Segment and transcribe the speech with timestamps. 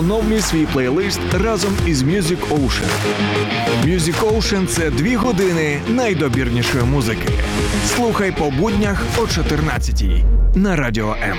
[0.00, 2.90] Оновлюй свій плейлист разом із Music Ocean.
[3.84, 7.28] Music Ocean– це дві години найдобірнішої музики.
[7.86, 10.24] Слухай по буднях о 14-й
[10.54, 11.36] на Радіо М.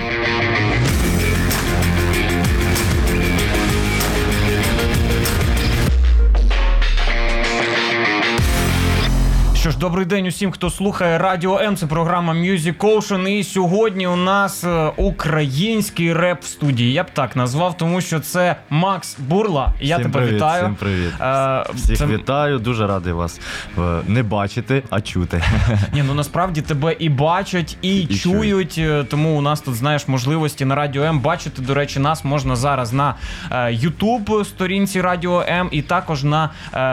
[9.61, 11.75] Що ж, добрий день усім, хто слухає Радіо М.
[11.77, 13.27] Це програма Music Ocean.
[13.27, 16.93] І сьогодні у нас е, український реп в студії.
[16.93, 19.73] Я б так назвав, тому що це Макс Бурла.
[19.81, 20.63] Я Всім тебе привіт, вітаю.
[20.63, 21.11] Всім привіт.
[21.21, 23.39] Е, Всіх це- вітаю, дуже радий вас
[23.77, 25.41] е, не бачити, а чути.
[25.93, 28.75] Ні, ну насправді тебе і бачать, і, І чують.
[28.77, 31.19] е, Тому у нас тут знаєш можливості на Радіо М.
[31.19, 33.15] Бачити, до речі, нас можна зараз на
[33.53, 36.49] YouTube сторінці Радіо М, і також на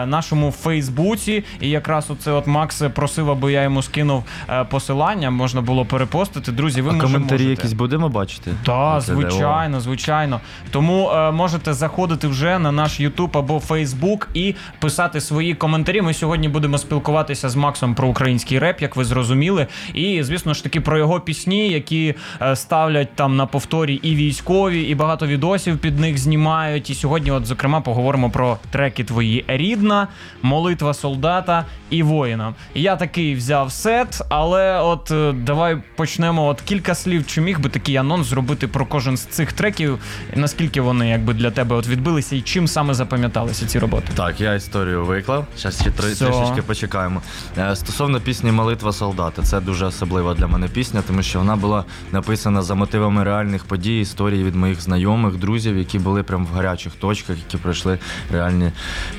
[0.07, 1.45] нашому Фейсбуці.
[1.61, 5.31] І якраз оце от Макс просив, аби я йому скинув е, посилання.
[5.31, 6.53] Можна було перепостити.
[6.53, 7.51] Друзі, ви а коментарі можете.
[7.51, 8.55] якісь будемо бачити?
[8.67, 10.41] Так, звичайно, звичайно.
[10.71, 16.03] Тому е, можете заходити вже на наш YouTube або Facebook і писати свої коментарі.
[16.03, 19.67] Ми сьогодні будемо спілкуватися з Максом про український реп, як ви зрозуміли.
[19.95, 24.83] І, звісно ж таки, про його пісні, які е, ставлять там на повторі і військові,
[24.83, 26.91] і багато відосів під них знімають.
[26.91, 30.09] І сьогодні, от, зокрема, поговоримо про треки твої рідна,
[30.43, 32.48] молитва солдата і воїна.
[32.75, 36.47] Я такий взяв сет, але от е, давай почнемо.
[36.47, 39.99] От кілька слів, чи міг би такий анонс зробити про кожен з цих треків,
[40.35, 44.07] наскільки вони якби для тебе от відбилися, і чим саме запам'яталися ці роботи?
[44.15, 45.47] Так, я історію виклав.
[45.57, 47.23] Зараз ще три, трішечки почекаємо.
[47.59, 51.85] Е, Стосовно пісні Молитва солдата, це дуже особлива для мене пісня, тому що вона була
[52.13, 56.93] написана за мотивами реальних подій, історії від моїх знайомих, друзів, які були прям в гарячих
[56.95, 57.99] точках, які пройшли
[58.33, 58.71] реальні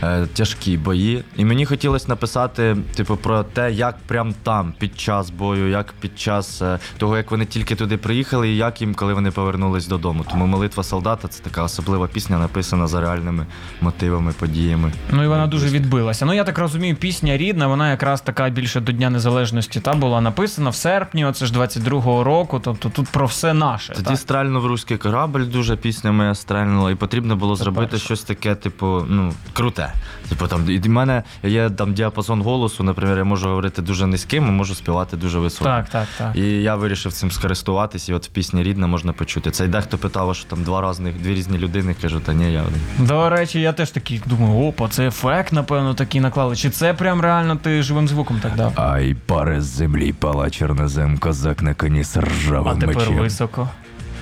[0.03, 1.23] е, тяжкі бої.
[1.37, 6.19] І мені хотілося написати, типу, про те, як прям там, під час бою, як під
[6.19, 10.25] час е, того, як вони тільки туди приїхали, і як їм, коли вони повернулись додому.
[10.29, 13.45] Тому молитва солдата це така особлива пісня, написана за реальними
[13.81, 14.91] мотивами, подіями.
[15.11, 16.25] Ну і вона дуже відбилася.
[16.25, 20.21] Ну я так розумію, пісня рідна, вона якраз така більше до Дня Незалежності та була
[20.21, 22.61] написана в серпні, оце ж 22-го року.
[22.63, 23.93] Тобто тут про все наше.
[23.93, 24.17] Тоді так?
[24.17, 28.05] стрельнув руський корабль, дуже пісня моя стрельнула, і потрібно було Це зробити перше.
[28.05, 29.93] щось таке, типу, ну, круте.
[30.29, 34.47] Типу там, і в мене є там діапазон голосу, наприклад, я можу говорити дуже низьким,
[34.47, 35.65] а можу співати дуже високо.
[35.65, 36.35] Так, так, так.
[36.35, 39.51] І я вирішив цим скористуватись, і от в пісні рідна можна почути.
[39.51, 41.95] Це й дехто питав, що там два різних, дві різні людини.
[42.01, 43.07] Кажу, та ні, я один.
[43.07, 46.55] До речі, я теж такий думаю, опа, це ефект, напевно, такий наклали.
[46.55, 48.73] Чи це прям реально ти живим звуком так дав?
[48.75, 53.69] Ай, пари з землі пала чорнозем, козак на коні з А ржавим тепер високо.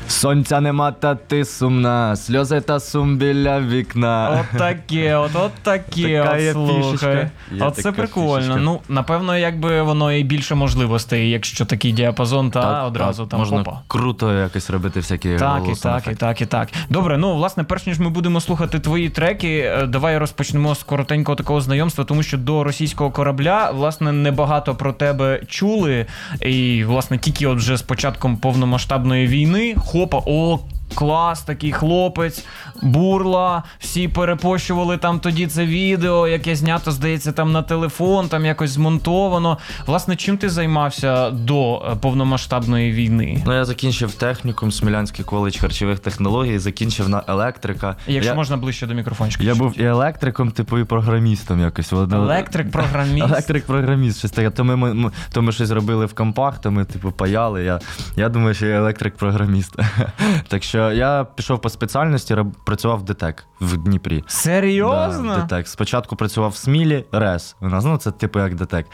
[0.08, 4.46] Сонця нема, та ти сумна, сльози та сум біля вікна.
[4.54, 7.28] От таке, от, от таке, Така от слухай.
[7.60, 8.38] От це прикольно.
[8.38, 8.60] фішечка.
[8.62, 13.40] Ну, напевно, якби воно і більше можливостей, якщо такий діапазон, та Так, одразу так, там
[13.40, 13.80] можна хопа.
[13.88, 16.70] круто якось робити всякі Так, і так, і так, і так.
[16.90, 21.36] Добре, ну власне, перш ніж ми будемо слухати твої треки, е, давай розпочнемо з коротенького
[21.36, 26.06] такого знайомства, тому що до російського корабля, власне, небагато про тебе чули.
[26.42, 30.60] І, власне, тільки от вже з початком повномасштабної війни, хопа, о.
[30.96, 32.46] Клас, такий хлопець,
[32.82, 33.64] бурла.
[33.80, 39.58] Всі перепощували там тоді це відео, яке знято, здається, там на телефон, там якось змонтовано.
[39.86, 43.44] Власне, чим ти займався до е, повномасштабної війни?
[43.46, 47.96] Ну, я закінчив технікум, Смілянський коледж харчових технологій, закінчив на електрика.
[48.08, 49.44] Якщо я, можна ближче до мікрофончика.
[49.44, 51.94] я був і електриком, типу, і програмістом якось.
[52.12, 53.28] Електрик, програміст.
[53.28, 54.50] Електрик-програміст, щось таке.
[54.50, 57.64] То ми, ми, ми- то ми щось робили в компах, то ми, типу, паяли.
[57.64, 57.80] Я,
[58.16, 59.76] я думаю, що я електрик-програміст.
[60.48, 64.24] так що я пішов по спеціальності, працював в ДТЕК в Дніпрі.
[64.28, 65.36] Серйозно?
[65.36, 65.68] Да, ДТЕК.
[65.68, 67.56] Спочатку працював в Смілі, РЕС.
[67.62, 68.86] Ну, це типу як ДТЕК.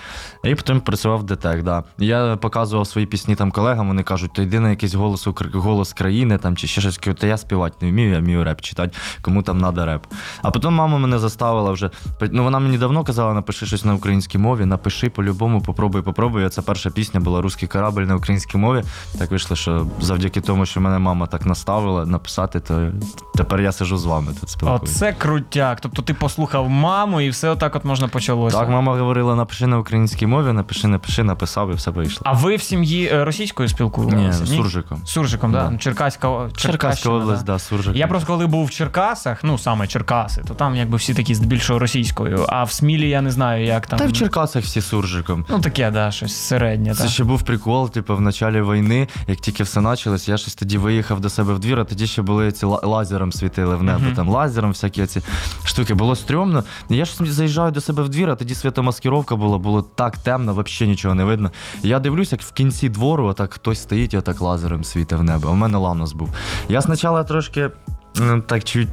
[0.43, 1.83] І потім працював в ДТЕК, да.
[1.97, 6.37] Я показував свої пісні там колегам, вони кажуть, то йди на якийсь голос, голос країни
[6.37, 6.99] там, чи ще щось.
[7.19, 10.05] Та я співати не вмію, я вмію реп читати, кому там треба реп.
[10.41, 11.89] А потім мама мене заставила вже.
[12.21, 16.49] Ну, вона мені давно казала, напиши щось на українській мові, напиши по-любому, попробуй, попробуй.
[16.49, 18.83] Це перша пісня була Руський корабль на українській мові.
[19.19, 21.72] Так вийшло, що завдяки тому, що мене мама так наставила.
[21.73, 22.91] Заставила написати, то
[23.35, 24.83] тепер я сижу з вами тут спілкуюся.
[24.83, 25.81] Оце крутяк.
[25.81, 28.57] Тобто ти послухав маму, і все отак от можна почалося.
[28.57, 32.21] Так, мама говорила, напиши на українській мові, напиши, напиши, написав і все вийшло.
[32.25, 34.45] А ви в сім'ї е, російською Ні, спілкувалися?
[34.45, 35.01] суржиком.
[35.05, 35.69] Суржиком, да.
[35.69, 35.77] Да.
[35.77, 37.53] Черкаська, Черкаська область, да.
[37.53, 37.95] да, суржик.
[37.95, 41.79] Я просто коли був в Черкасах, ну саме Черкаси, то там якби всі такі здебільшого
[41.79, 42.45] російською.
[42.49, 43.99] А в Смілі я не знаю, як там.
[43.99, 45.45] Та в Черкасах всі суржиком.
[45.49, 46.93] Ну таке, да, щось середнє.
[46.93, 47.11] Це так.
[47.11, 51.19] ще був прикол, типу, в началі війни, як тільки все почалось, я щось тоді виїхав
[51.19, 54.15] до себе в двір, а тоді ще були ці лазером світили в небо, Мгм.
[54.15, 55.21] там лазером всякі ці
[55.63, 55.93] штуки.
[55.93, 56.63] Було стрьомно.
[56.89, 60.91] Я ж заїжджаю до себе в двір, а тоді світомаскіровка була, було так темно, взагалі
[60.91, 61.51] нічого не видно.
[61.83, 65.49] Я дивлюсь, як в кінці двору отак хтось стоїть і отак лазером світить в небо.
[65.49, 66.29] У мене ланос був.
[66.69, 67.69] Я спочатку трошки
[68.15, 68.89] Ну, так чуть.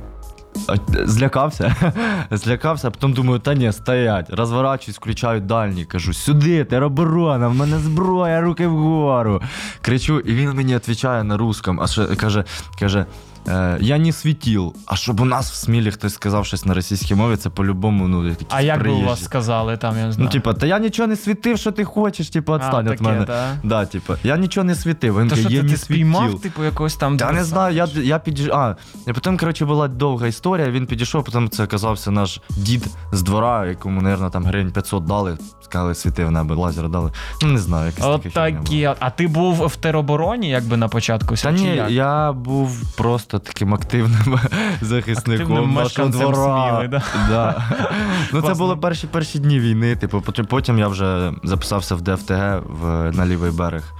[1.05, 1.75] Злякався,
[2.31, 4.31] злякався, а потім думаю, та ні, стоять.
[4.31, 9.43] Розворачуюсь, включаю дальній, кажу, сюди, тероборона, в мене зброя, руки вгору.
[9.81, 12.45] Кричу, і він мені відповідає на русском, а ще каже,
[12.79, 13.07] каже.
[13.49, 14.75] «Е, Я не світіл.
[14.87, 18.29] А щоб у нас в Смілі хтось сказав щось на російській мові, це по-любому, ну,
[18.29, 19.07] якісь А як би у приїжджі.
[19.07, 20.25] вас сказали там, я не знаю.
[20.29, 23.25] Ну, типа, та я нічого не світив, що ти хочеш, типу, відстань від таке, мене.
[23.25, 23.47] да?
[23.63, 25.19] Да, типа, я нічого не світив.
[25.21, 26.41] Він То каже, що я ти, не ти спіймав, світив.
[26.41, 27.17] типу, якогось там.
[27.17, 28.55] Я не знаю, я, я підійшов.
[28.55, 28.77] А,
[29.07, 30.71] і потім, коротше, була довга історія.
[30.71, 35.39] Він підійшов, потім це оказався наш дід з двора, якому, мабуть, там гривень 500 дали.
[35.63, 37.13] Сказали, світи в небо, лазер дали.
[37.43, 38.51] Ну, не знаю, якась От була.
[38.51, 38.91] такі.
[39.01, 41.35] А ти був в теробороні, якби на початку?
[41.37, 41.91] Та чи ні, як?
[41.91, 44.39] я був просто таким активним
[44.81, 46.71] захисником нашого двора.
[46.71, 47.03] Сміли, да?
[47.29, 47.65] Да.
[48.33, 49.97] Ну, це були перші перші дні війни.
[49.97, 53.93] Типу, потім, потім я вже записався в ДФТГ в, на лівий берег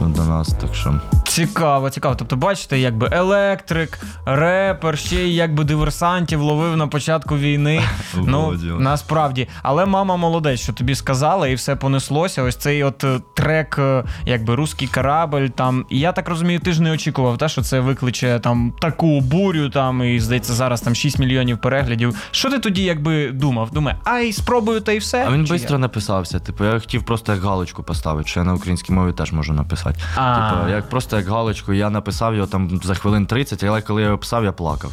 [0.00, 0.48] до нас.
[0.48, 1.00] Так що.
[1.30, 2.14] Цікаво, цікаво.
[2.18, 7.82] Тобто, бачите, якби електрик, репер, ще й якби диверсантів ловив на початку війни.
[8.16, 9.48] ну, насправді.
[9.62, 12.42] Але мама молодець, що тобі сказала, і все понеслося.
[12.42, 15.46] Ось цей от е, трек, е, якби русський корабль.
[15.46, 15.84] Там.
[15.90, 19.68] І я так розумію, ти ж не очікував, та, що це викличе там таку бурю,
[19.68, 22.16] там, і здається, зараз там 6 мільйонів переглядів.
[22.30, 23.70] Що ти тоді якби думав?
[23.70, 25.24] Думаю, ай, спробую та й все.
[25.28, 26.38] А він швидко написався.
[26.38, 30.00] Типу, я хотів просто як галочку поставити, що я на українській мові теж можу написати.
[30.16, 30.50] А.
[30.50, 34.06] Типу, як просто як галочку, я написав його там за хвилин 30, але коли я
[34.06, 34.92] його писав, я плакав.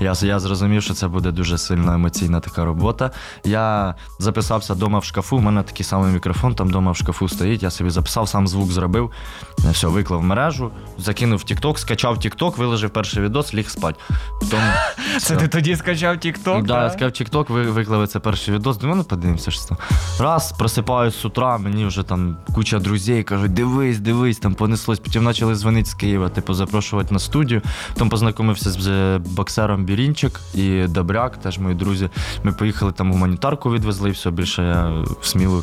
[0.00, 3.10] Я, я зрозумів, що це буде дуже сильно емоційна така робота.
[3.44, 5.36] Я записався вдома в шкафу.
[5.36, 7.62] У мене такий самий мікрофон, там вдома в шкафу стоїть.
[7.62, 9.10] Я собі записав, сам звук зробив.
[9.58, 13.96] Все, виклав в мережу, закинув TikTok, скачав TikTok, виложив перший відос, ліг спать.
[14.40, 14.58] Потім,
[15.18, 16.62] Це ти тоді скачав TikTok?
[16.62, 18.76] Да, я сказав TikTok, ви, виклав це перший відос.
[18.76, 19.76] Думаю, ну подивимося, що це.
[20.20, 24.98] Раз, просипаюсь з утра, мені вже там куча друзів кажуть, дивись, дивись, там понеслось.
[24.98, 27.62] Потім почали дзвонити з Києва, типу, запрошувати на студію.
[27.94, 32.10] Потім познайомився з е, боксером Бірінчик і Добряк, теж мої друзі.
[32.42, 35.62] Ми поїхали там гуманітарку відвезли, і все більше я в смілу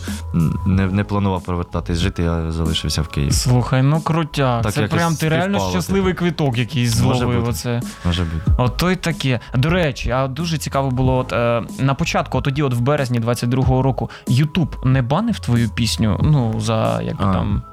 [0.65, 3.31] не, не планував повертатись жити, я залишився в Києві.
[3.31, 4.61] Слухай, ну крутяк.
[4.63, 7.47] Так це прям ти реально співпало, щасливий квіток якийсь зловив.
[7.47, 7.81] Оце.
[8.06, 8.51] Може бути.
[8.57, 9.39] От то й таке.
[9.56, 13.19] До речі, а дуже цікаво було, от е, на початку, от тоді, от в березні
[13.19, 17.33] 22-го року, Ютуб не банив твою пісню, ну, за як А.
[17.33, 17.63] там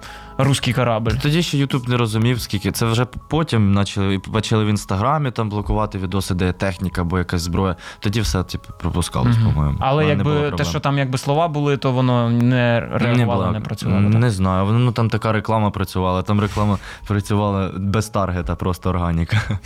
[0.45, 1.11] руський корабль.
[1.23, 2.73] Тоді ще Ютуб не розумів, скільки.
[2.73, 7.43] Це вже потім почали, почали в інстаграмі там блокувати відоси, де є техніка або якась
[7.43, 7.77] зброя.
[8.01, 9.53] Тоді все, типу, пропускалось, Мгм.
[9.53, 9.79] по-моєму.
[9.81, 13.61] Але У якби те, що там якби слова були, то воно не реагувало, не, було.
[13.65, 14.11] працювало.
[14.13, 14.31] так?
[14.31, 14.67] Знаю.
[14.67, 16.23] Воно ну, там така реклама працювала.
[16.23, 19.41] Там реклама працювала без таргета, просто органіка.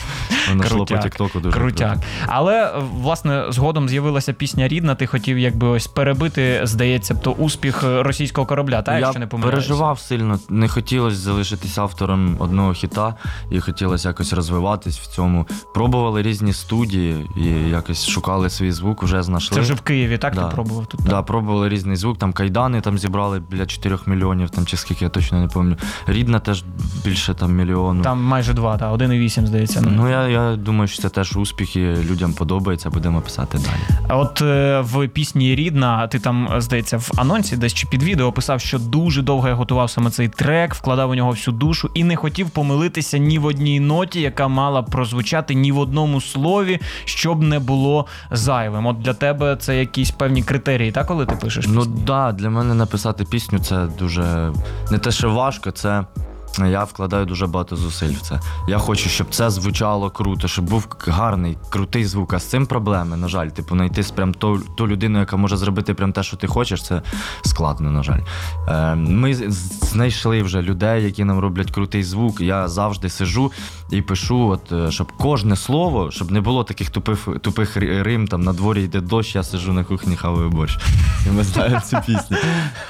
[0.49, 1.91] Воно йшло по Тіктоку дуже Крутяк.
[1.93, 2.06] круто.
[2.27, 4.94] Але власне згодом з'явилася пісня рідна.
[4.94, 9.27] Ти хотів якби ось перебити, здається, то успіх е, російського корабля, та якщо Я не
[9.27, 9.56] помиляюся.
[9.56, 13.14] переживав сильно, не хотілося залишитися автором одного хіта,
[13.50, 15.46] і хотілося якось розвиватись в цьому.
[15.75, 19.55] Пробували різні студії і якось шукали свій звук, вже знайшли.
[19.55, 20.49] Це вже в Києві, так Да.
[20.49, 21.00] ти пробував тут?
[21.05, 21.26] Да, так?
[21.26, 25.40] пробували різний звук, там кайдани там зібрали біля 4 мільйонів, там чи скільки я точно
[25.40, 25.91] не пам'ятаю.
[26.06, 26.65] Рідна теж
[27.05, 28.03] більше там мільйону.
[28.03, 29.81] Там майже два, та 1,8, здається.
[29.81, 33.98] Ну я, я думаю, що це теж успіх, і людям подобається, будемо писати далі.
[34.08, 38.32] А от е, в пісні Рідна, ти там, здається, в анонсі десь чи під відео
[38.32, 42.05] писав, що дуже довго я готував саме цей трек, вкладав у нього всю душу і
[42.05, 47.43] не хотів помилитися ні в одній ноті, яка мала прозвучати ні в одному слові, щоб
[47.43, 48.87] не було зайвим.
[48.87, 52.51] От для тебе це якісь певні критерії, так, коли ти пишеш Ну так, да, для
[52.51, 54.53] мене написати пісню це дуже
[54.91, 56.05] не те, що важко, це.
[56.58, 58.41] Я вкладаю дуже багато зусиль в це.
[58.69, 62.32] Я хочу, щоб це звучало круто, щоб був гарний, крутий звук.
[62.32, 65.94] А з цим проблеми, на жаль, типу, знайти прям ту, ту людину, яка може зробити
[65.94, 67.03] прям те, що ти хочеш, це
[67.44, 68.20] складно, на жаль.
[68.69, 69.34] Е, ми
[69.81, 72.41] знайшли вже людей, які нам роблять крутий звук.
[72.41, 73.53] Я завжди сижу
[73.91, 78.43] і пишу, от, е, щоб кожне слово, щоб не було таких тупих, тупих рим, там
[78.43, 80.79] на дворі йде дощ, я сижу на кухні, хаваю борщ.
[81.27, 82.37] І ми знаємо цю пісню.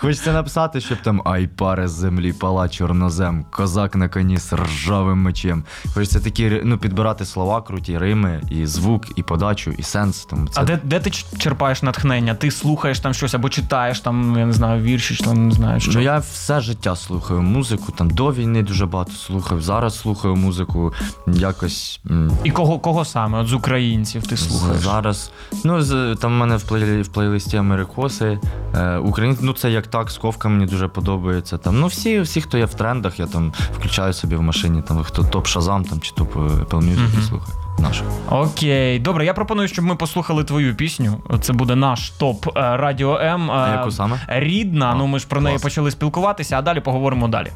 [0.01, 5.65] Хочеться написати, щоб там ай паре землі пала чорнозем, козак на коні з ржавим мечем.
[5.95, 10.25] Хочеться такі ну, підбирати слова, круті рими, і звук, і подачу, і сенс.
[10.25, 12.35] Тому це А де, де ти черпаєш натхнення?
[12.35, 15.81] Ти слухаєш там щось або читаєш там, я не знаю, вірші, чи там не знаю,
[15.81, 15.93] що.
[15.95, 17.93] Ну, я все життя слухаю музику.
[17.93, 19.63] Там до війни дуже багато слухав.
[19.63, 20.93] Зараз слухаю музику
[21.27, 22.01] якось.
[22.45, 23.39] І кого, кого саме?
[23.39, 24.83] От з українців ти слухаєш?
[24.83, 25.31] Зараз.
[25.65, 28.39] Ну, з, там в мене в, плей, в плейлисті Америкоси.
[28.75, 29.39] Е, Україн...
[29.41, 31.59] Ну, це як так, сковка мені дуже подобається.
[31.59, 33.44] Там, ну, всі, всі, хто є в трендах, я там
[33.79, 37.23] включаю собі в машині, там, хто топ Шазам там, чи топ е, Apple Music Мгм.
[37.29, 37.55] слухає.
[37.79, 38.05] Нашу.
[38.31, 39.25] Окей, добре.
[39.25, 41.17] Я пропоную, щоб ми послухали твою пісню.
[41.41, 43.51] Це буде наш топ е, Радіо М.
[43.51, 44.21] А Е, яку саме?
[44.29, 44.87] Рідна.
[44.87, 47.51] А, ну ми ж про неї почали спілкуватися, а далі поговоримо далі.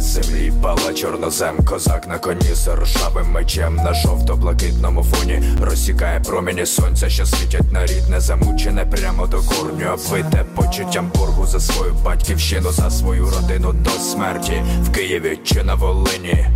[0.00, 5.42] Ай, землі, пала чорнозем, козак на коні з ржавим мечем на жовто-блакитному фоні.
[5.62, 11.60] Розсікає промені сонця, що світять на рідне, замучене прямо до корню, обвите почуттям боргу за
[11.60, 14.62] свою батьківщину, за свою родину до смерті.
[14.82, 16.46] В Києві чи на Волині.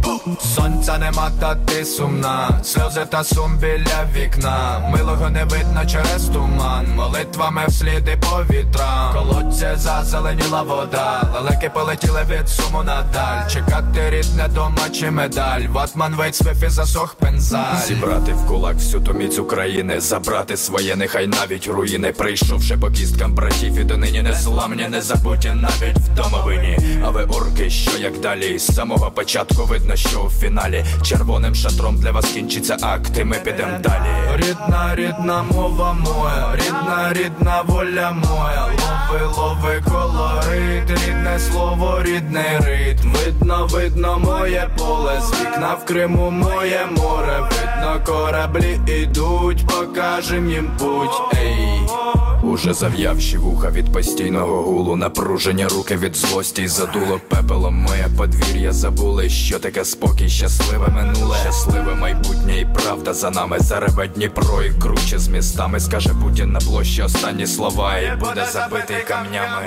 [0.55, 4.89] Сонця нема, та ти сумна, сльози та сум біля вікна.
[4.93, 9.13] Милого не видно через туман, молитвами всліди повітра.
[9.15, 12.83] Колодця зазеленіла вода, лелеки полетіли від суму
[13.35, 13.49] надаль.
[13.49, 15.61] Чекати рідне дома чи медаль.
[15.61, 17.77] Ватман вейт свифі засох пензаль.
[17.87, 23.35] Зібрати в кулак всю ту міць України, забрати своє, нехай навіть руїни, прийшовши по кісткам
[23.35, 26.79] братів і донині незламні, не забуті навіть в домовині.
[27.05, 28.59] А ви орки, що як далі?
[28.59, 33.37] З самого початку видно, що у фіналі червоним шатром для вас кінчиться акт, і ми
[33.45, 34.37] підем далі.
[34.37, 38.69] Рідна, рідна мова моя, рідна, рідна воля моя.
[39.15, 43.09] Лови, лови колорит, рідне слово, рідний ритм.
[43.25, 47.41] Видно, видно моє поле, з вікна в Криму моє море.
[47.41, 51.23] Видно, кораблі ідуть, покажем їм путь.
[51.35, 51.74] Ей.
[52.55, 59.29] Уже зав'явші вуха від постійного гулу, напруження руки від злості задуло пепелом моє подвір'я забули,
[59.29, 65.19] що таке спокій, щасливе минуле, щасливе майбутнє і правда за нами зареве Дніпро і круче
[65.19, 65.81] з містами.
[65.81, 69.63] Скаже Путін на площі останні слова, і буде забитий камнями.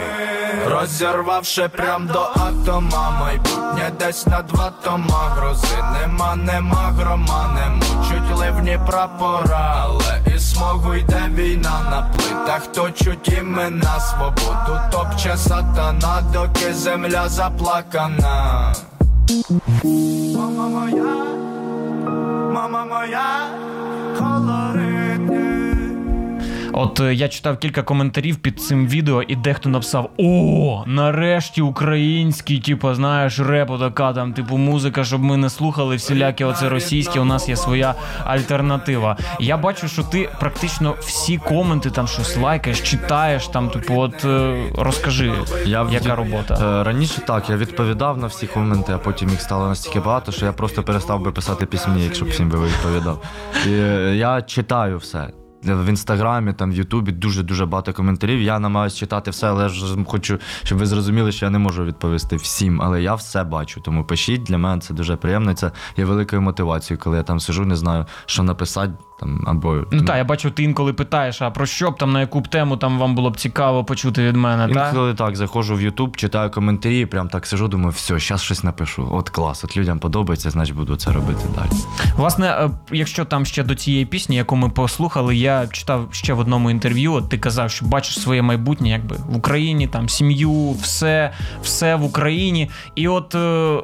[0.67, 5.35] Розірвавши прям до атома, майбутнє десь на два тома.
[5.35, 12.67] Грози нема, нема грома, не мучуть ливні прапора, але і смогу йде війна на плитах,
[12.77, 18.73] точуть імена свободу, топче сатана, доки земля заплакана.
[20.35, 21.15] Мама моя,
[22.53, 23.49] мама моя,
[26.79, 32.59] От е, я читав кілька коментарів під цим відео, і дехто написав: О, нарешті український,
[32.59, 37.25] типу, знаєш, реп, така там, типу, музика, щоб ми не слухали всілякі оце російське, у
[37.25, 39.17] нас є своя альтернатива.
[39.39, 44.63] Я бачу, що ти практично всі коменти там щось лайкаєш, читаєш там, типу, от е,
[44.77, 45.33] розкажи,
[45.65, 46.79] Я яка робота.
[46.81, 50.45] Е, Раніше так, я відповідав на всі коменти, а потім їх стало настільки багато, що
[50.45, 53.23] я просто перестав би писати пісні, якщо б всім би відповідав.
[53.67, 53.71] І
[54.17, 55.27] я читаю все.
[55.63, 58.41] В інстаграмі, там, в Ютубі дуже дуже багато коментарів.
[58.41, 62.35] Я намагаюся читати все, але ж хочу, щоб ви зрозуміли, що я не можу відповісти
[62.35, 63.81] всім, але я все бачу.
[63.81, 65.53] Тому пишіть для мене це дуже приємно.
[65.53, 70.01] Це є великою мотивацією, коли я там сижу, не знаю, що написати там або Ну
[70.01, 72.77] так, я бачу, ти інколи питаєш, а про що б там, на яку б тему
[72.77, 74.67] там вам було б цікаво почути від мене?
[74.89, 79.09] Інколи так, заходжу в Ютуб, читаю коментарі, прям так сижу, думаю, все, зараз щось напишу.
[79.11, 81.69] От клас, от людям подобається, значить буду це робити далі.
[82.15, 86.39] Власне, е, якщо там ще до цієї пісні, яку ми послухали, я читав ще в
[86.39, 87.13] одному інтерв'ю.
[87.13, 91.31] От ти казав, що бачиш своє майбутнє, якби в Україні, там сім'ю, все,
[91.63, 92.69] все в Україні.
[92.95, 93.35] І от.
[93.35, 93.77] е,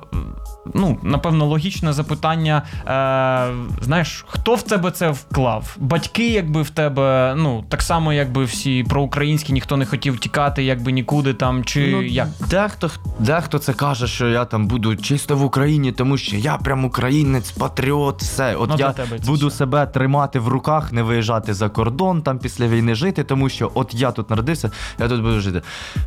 [0.73, 2.61] Ну, напевно, логічне запитання.
[2.79, 5.75] Е, знаєш, хто в тебе це вклав?
[5.79, 10.91] Батьки, якби в тебе, ну так само, якби всі проукраїнські, ніхто не хотів тікати, якби
[10.91, 12.27] нікуди там, чи Ну, як?
[12.49, 12.89] Дехто,
[13.19, 17.51] дехто це каже, що я там буду чисто в Україні, тому що я прям українець,
[17.51, 18.55] патріот, все.
[18.55, 18.93] От Ну, я
[19.25, 19.57] буду все.
[19.57, 23.93] себе тримати в руках, не виїжджати за кордон там після війни жити, тому що от
[23.93, 25.61] я тут народився, я тут буду жити.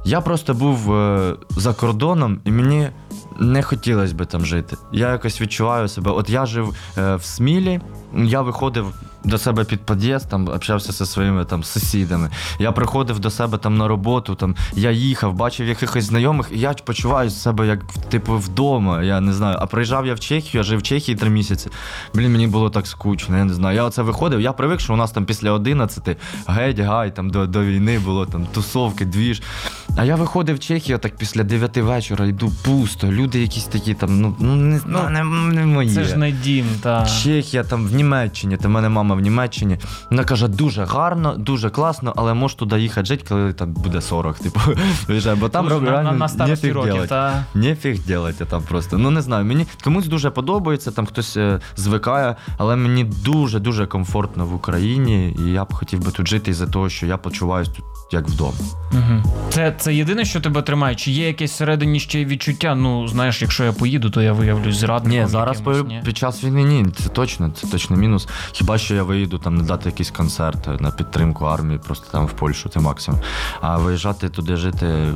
[0.04, 2.88] Я просто був е, за кордоном і мені
[3.40, 4.76] не хотілося би там жити.
[4.92, 6.10] Я якось відчуваю себе.
[6.10, 7.80] От я жив е, в Смілі,
[8.16, 8.94] я виходив
[9.26, 12.30] до себе під під'їзд, там общався зі своїми там сусідами.
[12.58, 16.72] Я приходив до себе там на роботу, там я їхав, бачив якихось знайомих, і я
[16.72, 19.02] почуваю себе як типу вдома.
[19.02, 19.56] Я не знаю.
[19.60, 21.70] А приїжджав я в Чехію, я жив в Чехії три місяці.
[22.14, 23.38] Блін, мені було так скучно.
[23.38, 23.76] Я не знаю.
[23.76, 24.40] Я оце виходив.
[24.40, 26.16] Я привик, що у нас там після 11
[26.46, 29.42] геть, гай, там до, до війни було там тусовки, двіж.
[29.96, 33.12] А я виходив в Чехію, так після 9 вечора йду пусто.
[33.12, 35.90] Люди якісь такі там, ну, ну не знаю, не, не мої.
[35.90, 37.06] Це ж не дім, та.
[37.06, 39.78] Чехія там в Німеччині, там мене мама в Німеччині.
[40.10, 44.38] Вона каже, дуже гарно, дуже класно, але можеш туди їхати жити, коли там буде 40.
[44.38, 44.60] Типу,
[45.36, 47.44] бо там Слушай, на, на, на старості років, та.
[47.54, 48.98] Нефіг делать там просто.
[48.98, 53.86] Ну не знаю, мені комусь дуже подобається, там хтось е, звикає, але мені дуже дуже
[53.86, 57.70] комфортно в Україні, і я б хотів би тут жити із-за того, що я почуваюся
[57.70, 58.52] тут як вдома.
[58.92, 59.34] Угу.
[59.50, 60.94] Це, це єдине, що тебе тримає?
[60.94, 62.74] Чи є якесь всередині ще відчуття?
[62.74, 65.20] Ну, знаєш, якщо я поїду, то я виявлюсь зрадником.
[65.20, 66.02] Ні, зараз якимось, ні?
[66.04, 68.28] під час війни ні, це точно, це точно мінус.
[68.52, 72.32] Хіба що я виїду там не дати якийсь концерт на підтримку армії, просто там в
[72.32, 73.20] Польщу, це максимум.
[73.60, 75.14] А виїжджати туди жити,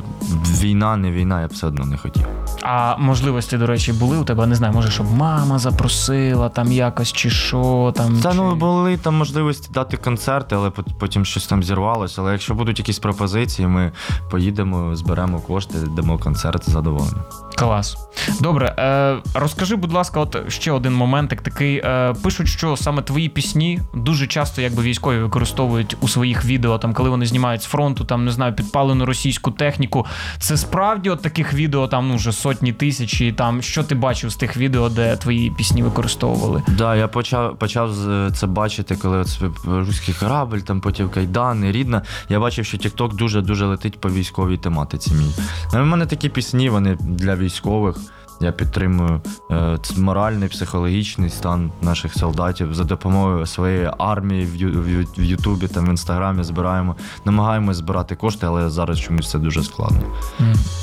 [0.61, 2.27] війна, не війна, я б все одно не хотів.
[2.63, 4.47] А можливості, до речі, були у тебе?
[4.47, 8.21] Не знаю, може, щоб мама запросила там якось, чи що там.
[8.21, 8.37] Та чи...
[8.37, 12.23] ну були там можливості дати концерти, але потім щось там зірвалося.
[12.23, 13.93] Але якщо будуть якісь пропозиції, ми
[14.31, 17.25] поїдемо, зберемо кошти, дамо концерт з задоволенням.
[17.57, 17.97] Клас.
[18.41, 21.77] Добре, е, розкажи, будь ласка, от ще один моментик такий.
[21.77, 26.95] Е, пишуть, що саме твої пісні дуже часто якби військові використовують у своїх відео, там
[26.95, 30.07] коли вони знімають з фронту, там не знаю, підпалену російську техніку.
[30.39, 33.21] Це справді от таких відео там ну вже сотні тисяч.
[33.21, 36.63] І там що ти бачив з тих відео, де твої пісні використовували?
[36.69, 37.95] Да, я почав почав
[38.35, 42.03] це бачити, коли от руський корабль, там потім кайдани, рідна.
[42.29, 45.15] Я бачив, що TikTok дуже дуже летить по військовій тематиці.
[45.15, 45.35] Мій.
[45.75, 47.97] Ну, У мене такі пісні, вони для військових.
[48.42, 49.22] Я підтримую
[49.52, 55.08] е, ц- моральний, психологічний стан наших солдатів за допомогою своєї армії в, Ю- в, Ю-
[55.18, 56.96] в Ютубі, там в інстаграмі збираємо.
[57.26, 60.00] Намагаємось збирати кошти, але зараз чомусь це дуже складно.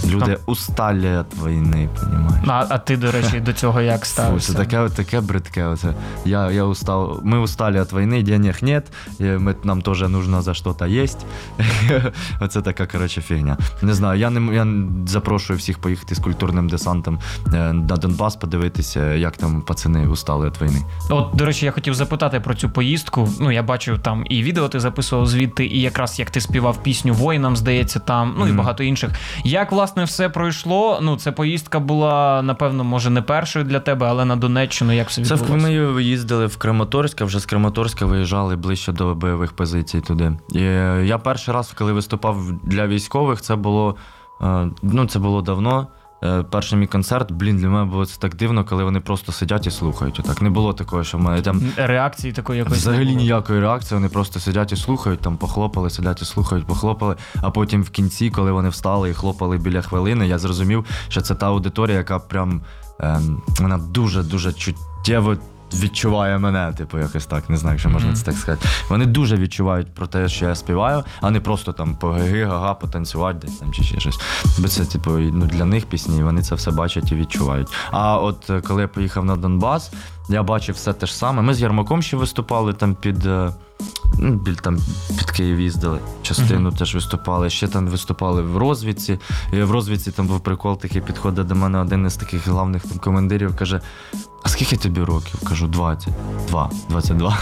[0.07, 2.45] Люди усталі від війни, розумієш?
[2.47, 4.53] А, а ти, до речі, до цього як Фу, ставишся?
[4.53, 5.65] це таке, таке бридке.
[5.65, 5.95] Оце.
[6.25, 7.21] Я, я устал.
[7.25, 8.87] Мы устали от войны, денег нет,
[9.21, 11.27] и мы, нам тоже нужно за что-то есть.
[12.41, 13.57] Оце така, коротше, фігня.
[13.83, 14.67] Не знаю, я, не, я
[15.07, 20.62] запрошую всіх поїхати з культурним десантом е, на Донбас, подивитися, як там пацани устали від
[20.62, 20.86] війни.
[21.10, 23.30] От, до речі, я хотів запитати про цю поїздку.
[23.40, 27.14] Ну, я бачив там і відео ти записував звідти, і якраз як ти співав пісню
[27.14, 28.58] воїнам, здається, там, ну і Мгм.
[28.58, 29.12] багато інших.
[29.44, 31.00] Як власне все пройшло?
[31.02, 35.26] Ну, це поїздка була, напевно, може, не першою для тебе, але на Донеччину як все
[35.26, 40.38] Це ми їздили в Краматорськ, а вже з Краматорська виїжджали ближче до бойових позицій туди.
[40.50, 43.96] І е, я перший раз, коли виступав для військових, це було
[44.42, 45.88] е, ну це було давно.
[46.24, 49.68] Е, Перший мій концерт, блін, для мене було це так дивно, коли вони просто сидять
[49.68, 50.20] і слухають.
[50.20, 53.98] Отак не було такого, що в мене там Реакції такої якоїсь взагалі ніякої реакції.
[53.98, 57.16] Вони просто сидять і слухають, там похлопали, сидять і слухають, похлопали.
[57.42, 61.36] А потім в кінці, коли вони встали і хлопали біля хвилини, я зрозумів, що це
[61.36, 62.62] та аудиторія, яка прям
[63.00, 65.38] ем, вона дуже дуже чуттєво.
[65.74, 68.68] Відчуває мене, типу, якось так, не знаю, якщо можна це так сказати.
[68.90, 72.74] Вони дуже відчувають про те, що я співаю, а не просто там по гиги, гага,
[72.74, 74.20] потанцювати десь там чи ще щось.
[74.60, 77.68] Бо це, типу, ну, для них пісні, вони це все бачать і відчувають.
[77.92, 79.92] А от е, коли я поїхав на Донбас,
[80.30, 81.42] я бачив все те ж саме.
[81.42, 83.26] Ми з Ярмаком ще виступали там під.
[83.26, 83.52] е,
[84.20, 84.78] Ну, біль там
[85.18, 86.00] під Київ їздили.
[86.22, 87.50] Частину теж виступали.
[87.50, 89.20] Ще там виступали в розвідці.
[89.54, 92.98] І в розвідці там був прикол, такий підходить до мене один із таких главних там
[93.00, 93.82] командирів, каже:
[94.44, 95.40] А скільки тобі років?
[95.50, 96.14] Кажу, 20.
[96.48, 97.38] 2, 22.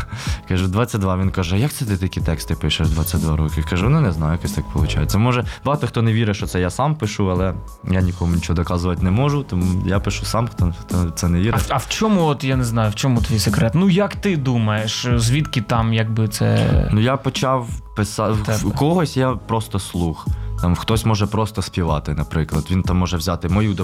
[0.48, 1.18] Кажу, 22.
[1.18, 3.64] Він каже, як це ти такі тексти пишеш 22 роки?
[3.70, 5.16] Кажу, ну не знаю, якось так виходить.
[5.16, 7.54] Може, багато хто не вірить, що це я сам пишу, але
[7.92, 10.74] я нікому нічого доказувати не можу, тому я пишу сам, хто,
[11.16, 11.62] це не вірить.
[11.62, 13.72] в- а в чому, от я не знаю, в чому твій секрет?
[13.76, 16.90] Ну як ти думаєш, звідки там якби це.
[16.94, 20.28] Ну я почав писати в когось я просто слух.
[20.66, 22.68] Там хтось може просто співати, наприклад.
[22.72, 23.76] Він там може взяти мою,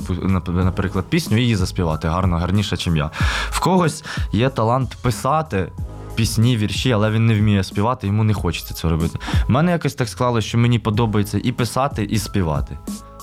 [0.48, 3.12] наприклад, пісню і її заспівати гарно, гарніше, ніж я.
[3.50, 5.72] В когось є талант писати.
[6.16, 9.20] Пісні, вірші, але він не вміє співати, йому не хочеться це робити.
[9.50, 12.78] У мене якось так склалося, що мені подобається і писати, і співати.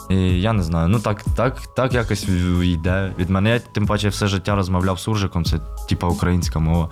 [0.09, 2.29] І я не знаю, ну так, так, так якось
[2.63, 3.51] йде від мене.
[3.51, 6.89] Я тим паче все життя розмовляв суржиком, це типа українська мова.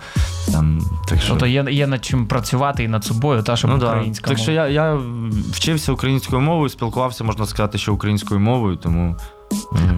[0.51, 1.29] Там, так що...
[1.29, 3.89] Тобто є, є над чим працювати і над собою, та щоб Ну, да.
[3.89, 4.99] українська Так що я, я
[5.51, 9.15] вчився українською мовою, спілкувався, можна сказати, що українською мовою, тому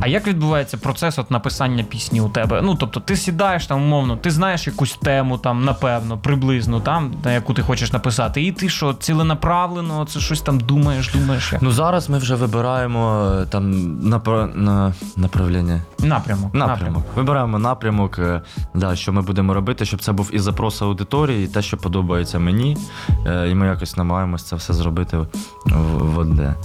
[0.01, 2.61] А як відбувається процес от написання пісні у тебе?
[2.61, 7.31] Ну тобто, ти сідаєш там, умовно, ти знаєш якусь тему, там, напевно, приблизно там, на
[7.31, 11.53] яку ти хочеш написати, і ти що, ціленаправлено, це щось там думаєш, думаєш.
[11.53, 11.61] Як?
[11.61, 13.71] Ну зараз ми вже вибираємо е, там
[14.09, 14.49] напра...
[14.55, 14.93] на...
[15.17, 15.81] направлення.
[15.99, 16.53] Напрямок.
[16.53, 17.03] Напрямок.
[17.15, 18.41] Вибираємо напрямок, е,
[18.73, 22.39] да, що ми будемо робити, щоб це був і запрос аудиторії, і те, що подобається
[22.39, 22.77] мені.
[23.27, 25.27] Е, І ми якось намагаємося це все зробити в,
[25.97, 26.55] в одне.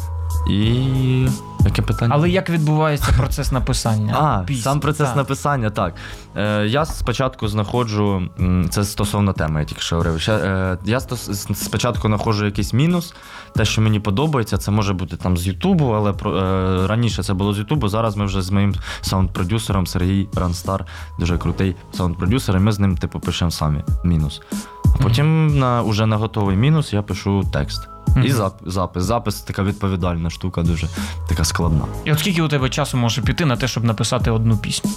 [0.50, 1.28] І
[1.64, 2.14] яке питання?
[2.14, 4.14] Але як відбувається процес написання?
[4.20, 4.62] А, пісні?
[4.62, 5.16] сам процес Так.
[5.16, 5.94] написання, так.
[6.36, 8.22] Е, я спочатку знаходжу,
[8.70, 10.20] це стосовно теми, я тільки що говорив.
[10.20, 13.14] Ще, е, я стос- спочатку знаходжу якийсь мінус,
[13.54, 17.34] те, що мені подобається, це може бути там з Ютубу, але про, е, раніше це
[17.34, 17.88] було з Ютубу.
[17.88, 20.86] Зараз ми вже з моїм саунд-продюсером Сергій Ранстар,
[21.18, 24.42] дуже крутий саунд-продюсер, і ми з ним типу пишемо самі мінус.
[24.84, 27.88] А потім на, уже на готовий мінус я пишу текст.
[28.24, 28.32] І
[28.66, 29.04] запис.
[29.04, 30.88] Запис така відповідальна штука, дуже
[31.28, 31.84] така складна.
[32.04, 34.90] І от скільки у тебе часу може піти на те, щоб написати одну пісню?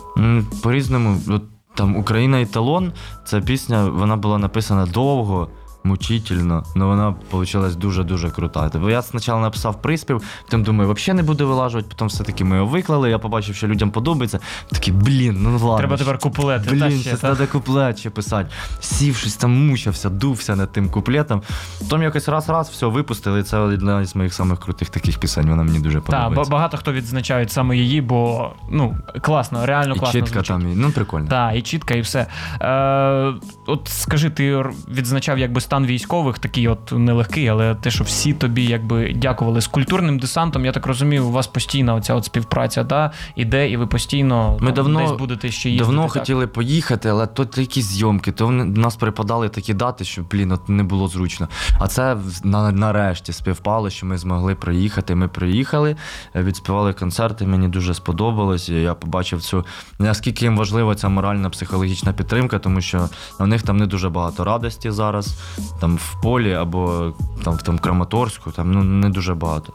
[0.64, 1.44] По-різному, от
[1.76, 2.92] там Україна і талон,
[3.26, 5.48] ця пісня, вона була написана довго,
[5.88, 8.70] мучительно, але вона вийшла дуже-дуже крута.
[8.70, 12.68] Тобто я спочатку написав приспів, потім думаю, взагалі не буду вилажувати, потім все-таки ми його
[12.68, 14.40] виклали, я побачив, що людям подобається.
[14.72, 15.78] Такий, блін, ну ладно.
[15.78, 16.66] Треба тепер куплети.
[16.70, 18.50] та Блін, це треба куплет ще писати.
[18.80, 21.42] Сів щось там мучився, дувся над тим куплетом.
[21.80, 23.40] Потім якось раз-раз все випустили.
[23.40, 25.50] і Це одна з моїх самих крутих таких пісень.
[25.50, 26.52] Вона мені дуже Так, подобається.
[26.52, 30.20] багато хто відзначають саме її, бо ну класно, реально і класно.
[30.20, 30.48] чітка звучить.
[30.48, 31.28] там, і- ну прикольно.
[31.28, 32.28] Так, і чітка, і все.
[32.62, 33.34] Е,
[33.68, 38.66] от скажи, ти відзначав якби стан військових, такий от нелегкий, але те, що всі тобі
[38.66, 43.12] якби дякували з культурним десантом, я так розумію, у вас постійна оця от співпраця, да,
[43.36, 45.86] іде, і ви постійно Ми там, давно- десь будете ще їздити.
[45.92, 46.12] Давно так?
[46.12, 50.52] хотіли поїхати, але то якісь зйомки, то вони- в нас припадали такі дати, що блін,
[50.52, 51.48] от не було зручно.
[51.80, 55.16] А це на, нарешті співпало, що ми змогли приїхати.
[55.16, 55.96] Ми приїхали,
[56.36, 57.48] е, відспівали концерти.
[57.48, 58.70] Мені дуже сподобалось.
[58.70, 59.66] Я побачив цю
[60.00, 63.10] наскільки їм важлива ця моральна психологічна підтримка, тому що
[63.40, 65.38] у них там не дуже багато радості зараз,
[65.80, 69.74] там в полі або там в там Краматорську, там ну не дуже багато.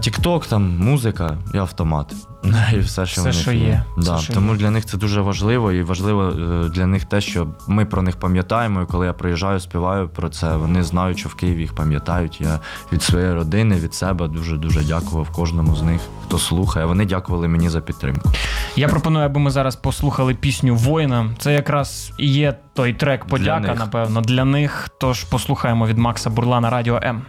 [0.00, 2.14] Тікток, там музика і автомат.
[2.74, 3.82] І все, що, Все, в них що є.
[3.96, 4.58] Да, Все, що тому є.
[4.58, 8.16] для них це дуже важливо, і важливо е, для них те, що ми про них
[8.16, 8.82] пам'ятаємо.
[8.82, 12.40] І коли я приїжджаю, співаю про це, вони знають, що в Києві їх пам'ятають.
[12.40, 12.60] Я
[12.92, 16.86] від своєї родини, від себе дуже дуже дякував кожному з них, хто слухає.
[16.86, 18.30] Вони дякували мені за підтримку.
[18.76, 21.30] Я пропоную, аби ми зараз послухали пісню Воїна.
[21.38, 23.78] Це якраз і є той трек подяка, них.
[23.78, 24.88] напевно, для них.
[25.00, 27.22] Тож послухаємо від Макса Бурла на радіо М.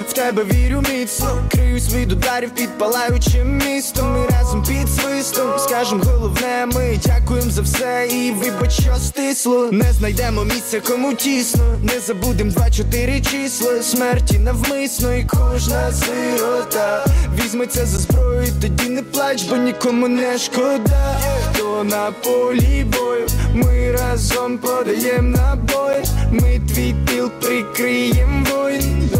[0.00, 1.42] в тебе вірю міцно.
[1.50, 4.12] Криюсь від ударів під палаючим містом.
[4.12, 5.58] Ми разом під свистом.
[5.58, 9.68] Скажем, головне, ми дякуємо за все і вибач, що стисло.
[9.72, 11.78] Не знайдемо місця, кому тісно.
[11.82, 13.82] Не забудем два-чотири числа.
[13.82, 17.06] Смерті навмисно, і кожна сирота
[17.40, 21.16] візьметься за зброю, тоді не плач, бо нікому не шкода.
[21.58, 26.04] То на полі бою ми разом подаєм набої.
[26.30, 29.10] Ми твій тил прикриєм воїн.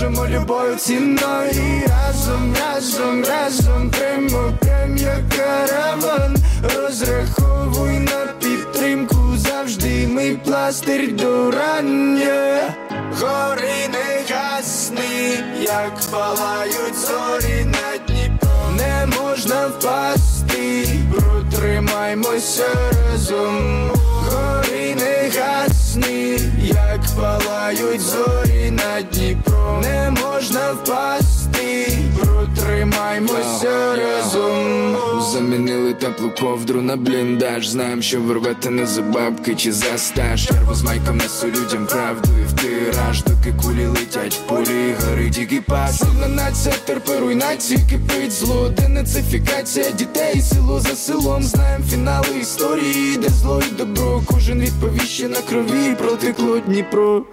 [0.00, 1.50] Допоможемо любою ціною.
[1.50, 6.36] І разом, разом, разом прямо, прям як караван.
[6.76, 10.06] Розраховуй на підтримку завжди.
[10.06, 12.74] Ми пластир до рання.
[13.20, 18.50] Гори не гасни, як палають зорі на Дніпро.
[18.76, 22.68] Не можна впасти, протримаймося
[23.10, 23.90] разом.
[24.04, 29.49] Гори не гасни, як палають зорі на Дніпро.
[29.82, 35.09] Не можна впасти, протримаймося разом.
[35.50, 37.68] Замінили теплу ковдру на бліндаж.
[37.68, 40.46] Знаєм, що вирвете не за бабки чи за стаж.
[40.46, 45.38] Черву з майком несу людям правду і в тираж, доки кулі летять в полі, горить
[45.38, 45.90] екіпаж.
[45.90, 51.42] Сильна нація, терпи руйнації, кипить зло, денацифікація дітей, село за селом.
[51.42, 54.22] Знаєм фінали історії, де зло і добро.
[54.26, 57.24] Кожен відповіще на крові протекло Дніпро.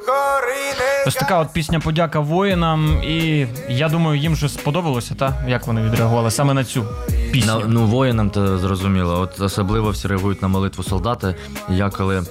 [1.07, 5.81] Ось така от пісня подяка воїнам, і я думаю, їм же сподобалося, та як вони
[5.81, 6.85] відреагували саме на цю
[7.31, 7.59] пісню.
[7.59, 9.19] На, ну, воїнам то зрозуміло.
[9.19, 11.35] От особливо всі реагують на молитву солдата.
[11.69, 12.23] Я коли е,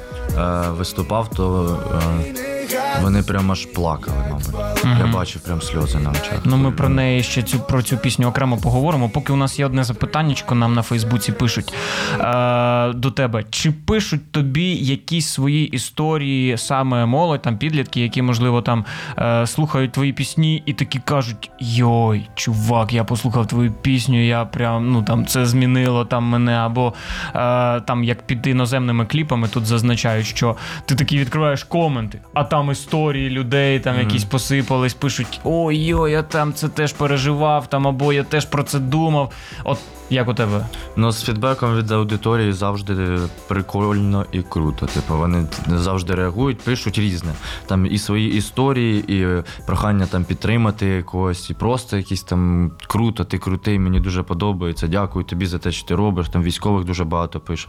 [0.71, 1.79] виступав, то
[2.23, 2.56] е,
[3.03, 4.87] вони прямо аж плакали, мабуть.
[4.99, 6.39] Я бачив прям сльози на очах.
[6.45, 9.09] Ну, ми про неї ще цю про цю пісню окремо поговоримо.
[9.09, 11.75] Поки у нас є одне запитаннячко, нам на Фейсбуці пишуть
[12.21, 13.45] е, до тебе.
[13.51, 18.85] Чи пишуть тобі якісь свої історії, саме молодь, там підлітки, які, можливо, там
[19.19, 24.93] е, слухають твої пісні і такі кажуть: Йой, чувак, я послухав твою пісню, я прям
[24.93, 26.53] ну там це змінило там мене.
[26.53, 26.95] Або
[27.35, 32.56] е, там як під іноземними кліпами тут зазначають, що ти такі відкриваєш коменти, а там
[32.65, 38.25] історії людей, там якісь посипались, пишуть: ой-ой, я там це теж переживав, там або я
[38.25, 39.33] теж про це думав.
[39.65, 39.79] От
[40.11, 40.67] як у тебе?
[40.97, 44.87] Ну, з фідбеком від аудиторії завжди прикольно і круто.
[44.87, 47.33] Типу, вони завжди реагують, пишуть різне.
[47.67, 53.39] Там і свої історії, і прохання там підтримати когось, і просто якісь там круто, ти
[53.39, 54.87] крутий, мені дуже подобається.
[54.87, 56.29] Дякую тобі за те, що ти робиш.
[56.29, 57.69] Там військових дуже багато пише.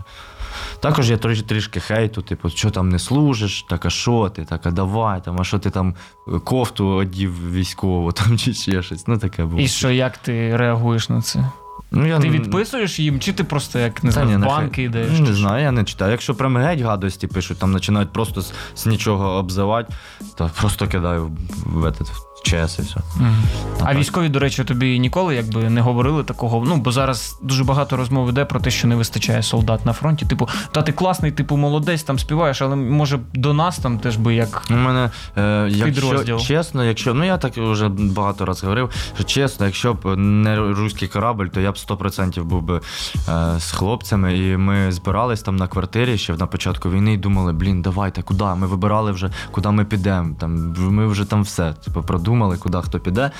[0.79, 4.65] Також я трішки, трішки хейту, типу, що там не служиш, так а що ти, так
[4.65, 5.95] а давай, там, а що ти там
[6.43, 9.07] кофту одів військову, там чи ще щось.
[9.07, 9.61] Ну таке було.
[9.61, 11.51] І що, як ти реагуєш на це?
[11.91, 15.07] Ну, я Ти відписуєш їм, чи ти просто як не знаю, в банки йдеш?
[15.19, 16.11] Ну, Не знаю, я не читаю.
[16.11, 19.93] Якщо прям геть гадості пишуть, там починають просто з, з нічого обзивати,
[20.37, 21.31] то просто кидаю в,
[21.65, 22.99] в, этот, в ЧС і все.
[23.15, 23.43] Мгм.
[23.79, 23.97] А так.
[23.97, 26.63] військові, до речі, тобі ніколи якби не говорили такого.
[26.67, 30.25] Ну бо зараз дуже багато розмов іде про те, що не вистачає солдат на фронті.
[30.25, 34.35] Типу, та ти класний, типу, молодець, там співаєш, але може до нас там теж би
[34.35, 34.63] як.
[34.69, 36.39] У мене, е, якщо Підрозділ.
[36.39, 41.07] чесно, якщо ну я так вже багато разів говорив, що чесно, якщо б не руський
[41.07, 42.81] корабль, то я б 100% був би
[43.29, 47.53] е, з хлопцями, і ми збирались там на квартирі ще на початку війни і думали,
[47.53, 48.43] блін, давайте, куди?
[48.43, 50.35] Ми вибирали вже, куди ми підемо.
[50.39, 53.31] Там ми вже там все типу, продумали, куди хто піде.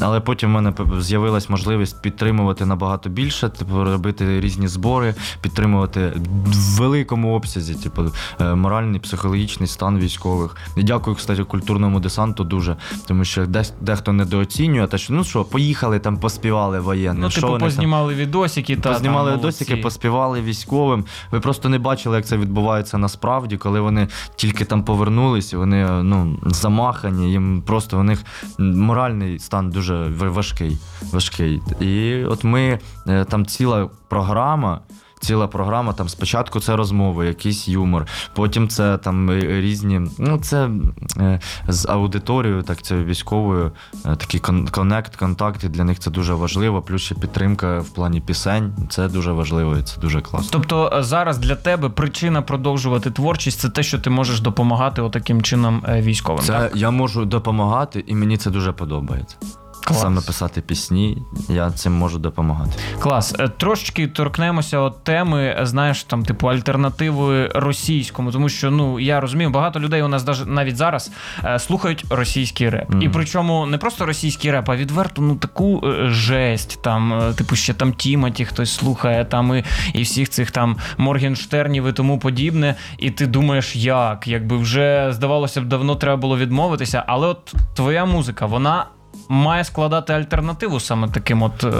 [0.00, 6.12] Але потім в мене з'явилась можливість підтримувати набагато більше, типу, робити різні збори, підтримувати
[6.46, 8.02] в великому обсязі, типу,
[8.40, 10.56] е, моральний, психологічний стан військових.
[10.76, 15.44] І дякую, кстати, культурному десанту дуже, тому що десь дехто недооцінює, те, що ну що,
[15.44, 17.20] поїхали там, поспівали воєнне.
[17.20, 17.68] Ну, типу, вони там?
[17.68, 19.82] познімали відосики та Познімали там, досики, молодці.
[19.82, 21.04] поспівали військовим.
[21.30, 26.02] Ви просто не бачили, як це відбувається насправді, коли вони тільки там повернулись, і вони
[26.02, 28.24] ну, замахані, їм просто у них
[28.58, 30.78] моральний стан дуже важкий.
[31.12, 31.62] важкий.
[31.80, 34.80] І от ми е, там ціла програма.
[35.20, 40.00] Ціла програма, там спочатку це розмови, якийсь юмор, потім це там е, різні.
[40.18, 40.70] Ну, це
[41.16, 43.72] е, з аудиторією, так це військовою,
[44.06, 46.82] е, такий кон- connect, контакти для них це дуже важливо.
[46.82, 48.74] Плюс ще підтримка в плані пісень.
[48.88, 50.48] Це дуже важливо і це дуже класно.
[50.52, 55.82] Тобто зараз для тебе причина продовжувати творчість це те, що ти можеш допомагати отаким чином
[55.88, 56.44] військовим.
[56.44, 56.76] Це так?
[56.76, 59.36] я можу допомагати, і мені це дуже подобається.
[59.86, 60.00] Клас.
[60.00, 61.18] Саме писати пісні,
[61.48, 62.70] я цим можу допомагати.
[63.00, 63.34] Клас.
[63.38, 69.50] Е, Трошечки торкнемося от теми, знаєш, там, типу, альтернативи російському, тому що ну я розумію,
[69.50, 71.10] багато людей у нас даже навіть зараз
[71.44, 72.94] е, слухають російський реп.
[73.00, 76.78] І причому не просто російський реп, а відверто ну таку е, жесть.
[76.82, 81.92] Там, типу, ще там Тімоті хтось слухає, там і, і всіх цих там Моргенштернів і
[81.92, 82.74] тому подібне.
[82.98, 84.26] І ти думаєш, як?
[84.26, 88.86] Якби вже здавалося б, давно треба було відмовитися, але от твоя музика, вона.
[89.28, 91.72] Має складати альтернативу саме таким от е,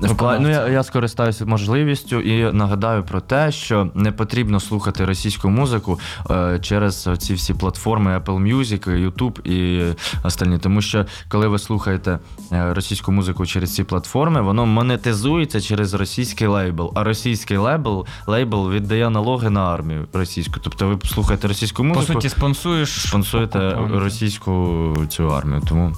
[0.00, 0.42] виконавцям.
[0.42, 6.00] Ну, я, я скористаюся можливістю і нагадаю про те, що не потрібно слухати російську музику
[6.30, 9.82] е, через ці всі платформи Apple Music, YouTube і
[10.24, 10.58] остальні.
[10.58, 12.18] Тому що коли ви слухаєте
[12.52, 16.92] е, російську музику через ці платформи, воно монетизується через російський лейбл.
[16.94, 20.60] А російський лейбл, лейбл віддає налоги на армію російську.
[20.62, 22.06] Тобто ви слухаєте російську музику.
[22.06, 25.92] По суті, спонсуєш Спонсуєте російську цю армію, тому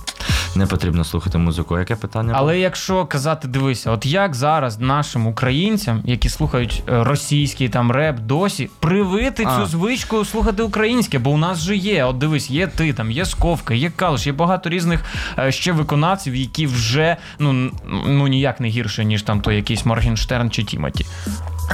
[0.57, 1.79] не потрібно слухати музику.
[1.79, 2.33] Яке питання?
[2.37, 8.19] Але якщо казати, дивися, от як зараз нашим українцям, які слухають е, російський там реп,
[8.19, 9.57] досі привити А.
[9.57, 12.05] цю звичку слухати українське, бо у нас же є.
[12.05, 15.05] От дивись, є ти там, є Сковка, є Калуш, є багато різних
[15.39, 17.71] е, ще виконавців, які вже ну,
[18.07, 21.07] ну ніяк не гірше, ніж там той якийсь Моргенштерн чи Тімоті.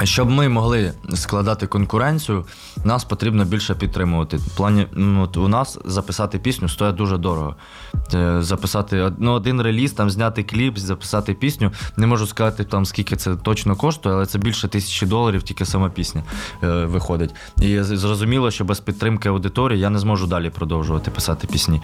[0.03, 2.45] Щоб ми могли складати конкуренцію,
[2.83, 4.37] нас потрібно більше підтримувати.
[4.37, 7.55] В плані, ну, у нас записати пісню стоїть дуже дорого.
[8.13, 11.71] Е, Записати ну, один реліз, там зняти кліп, записати пісню.
[11.97, 15.89] Не можу сказати, там, скільки це точно коштує, але це більше тисячі доларів, тільки сама
[15.89, 16.23] пісня
[16.63, 17.35] е, виходить.
[17.61, 21.81] І зрозуміло, що без підтримки аудиторії я не зможу далі продовжувати писати пісні.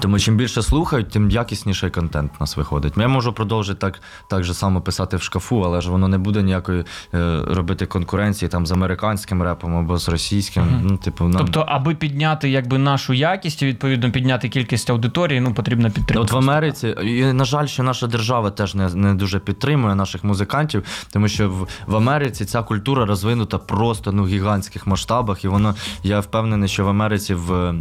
[0.00, 2.92] Тому чим більше слухають, тим якісніший контент у нас виходить.
[2.96, 6.42] Я можу продовжити так, так же само писати в шкафу, але ж воно не буде
[6.42, 10.80] ніякої е, робити конкуренції там з американським репом або з російським.
[10.82, 11.38] Ну, типу, нам...
[11.38, 16.36] Тобто, аби підняти якби нашу якість, і відповідно підняти кількість аудиторії, ну потрібна От в
[16.36, 21.28] Америці, і на жаль, що наша держава теж не, не дуже підтримує наших музикантів, тому
[21.28, 26.20] що в, в Америці ця культура розвинута просто ну, в гігантських масштабах, і воно, я
[26.20, 27.74] впевнений, що в Америці в.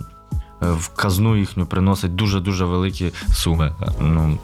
[0.63, 3.72] Е, В казну їхню приносить дуже дуже великі суми.
[4.00, 4.38] Ну,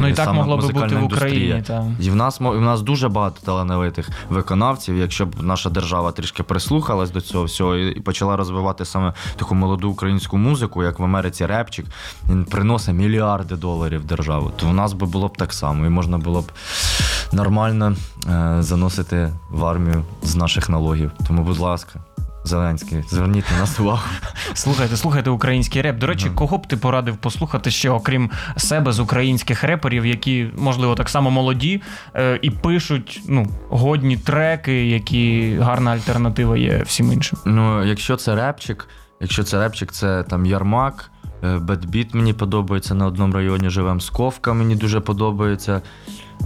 [0.00, 1.04] Ну і так могло би бути в.
[1.04, 1.62] Україні.
[1.66, 1.84] Та.
[2.00, 4.96] І в нас мо- в нас дуже багато талановитих виконавців.
[4.96, 9.54] Якщо б наша держава трішки прислухалась до цього всього і і почала розвивати саме таку
[9.54, 11.86] молоду українську музику, як в Америці репчик,
[12.30, 15.88] він приносить мільярди доларів в державу, то в нас би було б так само, і
[15.88, 16.52] можна було б
[17.32, 17.94] нормально
[18.28, 21.10] е, заносити в армію з наших налогів.
[21.26, 22.00] Тому, будь ласка.
[22.50, 24.02] Зеленський, зверніть на нас увагу.
[24.54, 25.98] Слухайте, слухайте український реп.
[25.98, 30.94] До речі, кого б ти порадив послухати ще, окрім себе, з українських реперів, які, можливо,
[30.94, 31.82] так само молоді
[32.14, 37.38] е, і пишуть ну, годні треки, які гарна альтернатива є всім іншим.
[37.44, 38.88] Ну, якщо це репчик,
[39.20, 41.10] якщо це репчик, це там Ярмак,
[41.44, 44.00] е, Бетбіт мені подобається на одному районі живем.
[44.00, 45.82] Сковка мені дуже подобається.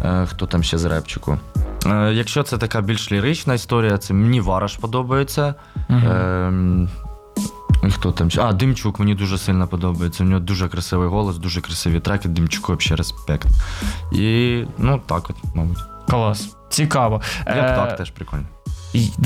[0.04, 1.38] Е, Хто там ще з репчику?
[1.86, 5.54] Е, Якщо це така більш лірична історія, це мені Вараш подобається.
[7.86, 8.42] І Хто там ще?
[8.42, 10.24] А, Димчук мені дуже сильно подобається.
[10.24, 12.28] У нього дуже красивий голос, дуже красиві треки.
[12.28, 13.48] Димчуку взагалі респект.
[14.12, 15.78] І ну так от, мабуть.
[16.10, 16.56] Клас.
[16.68, 17.20] Цікаво.
[17.46, 18.44] Як Е, так теж прикольно.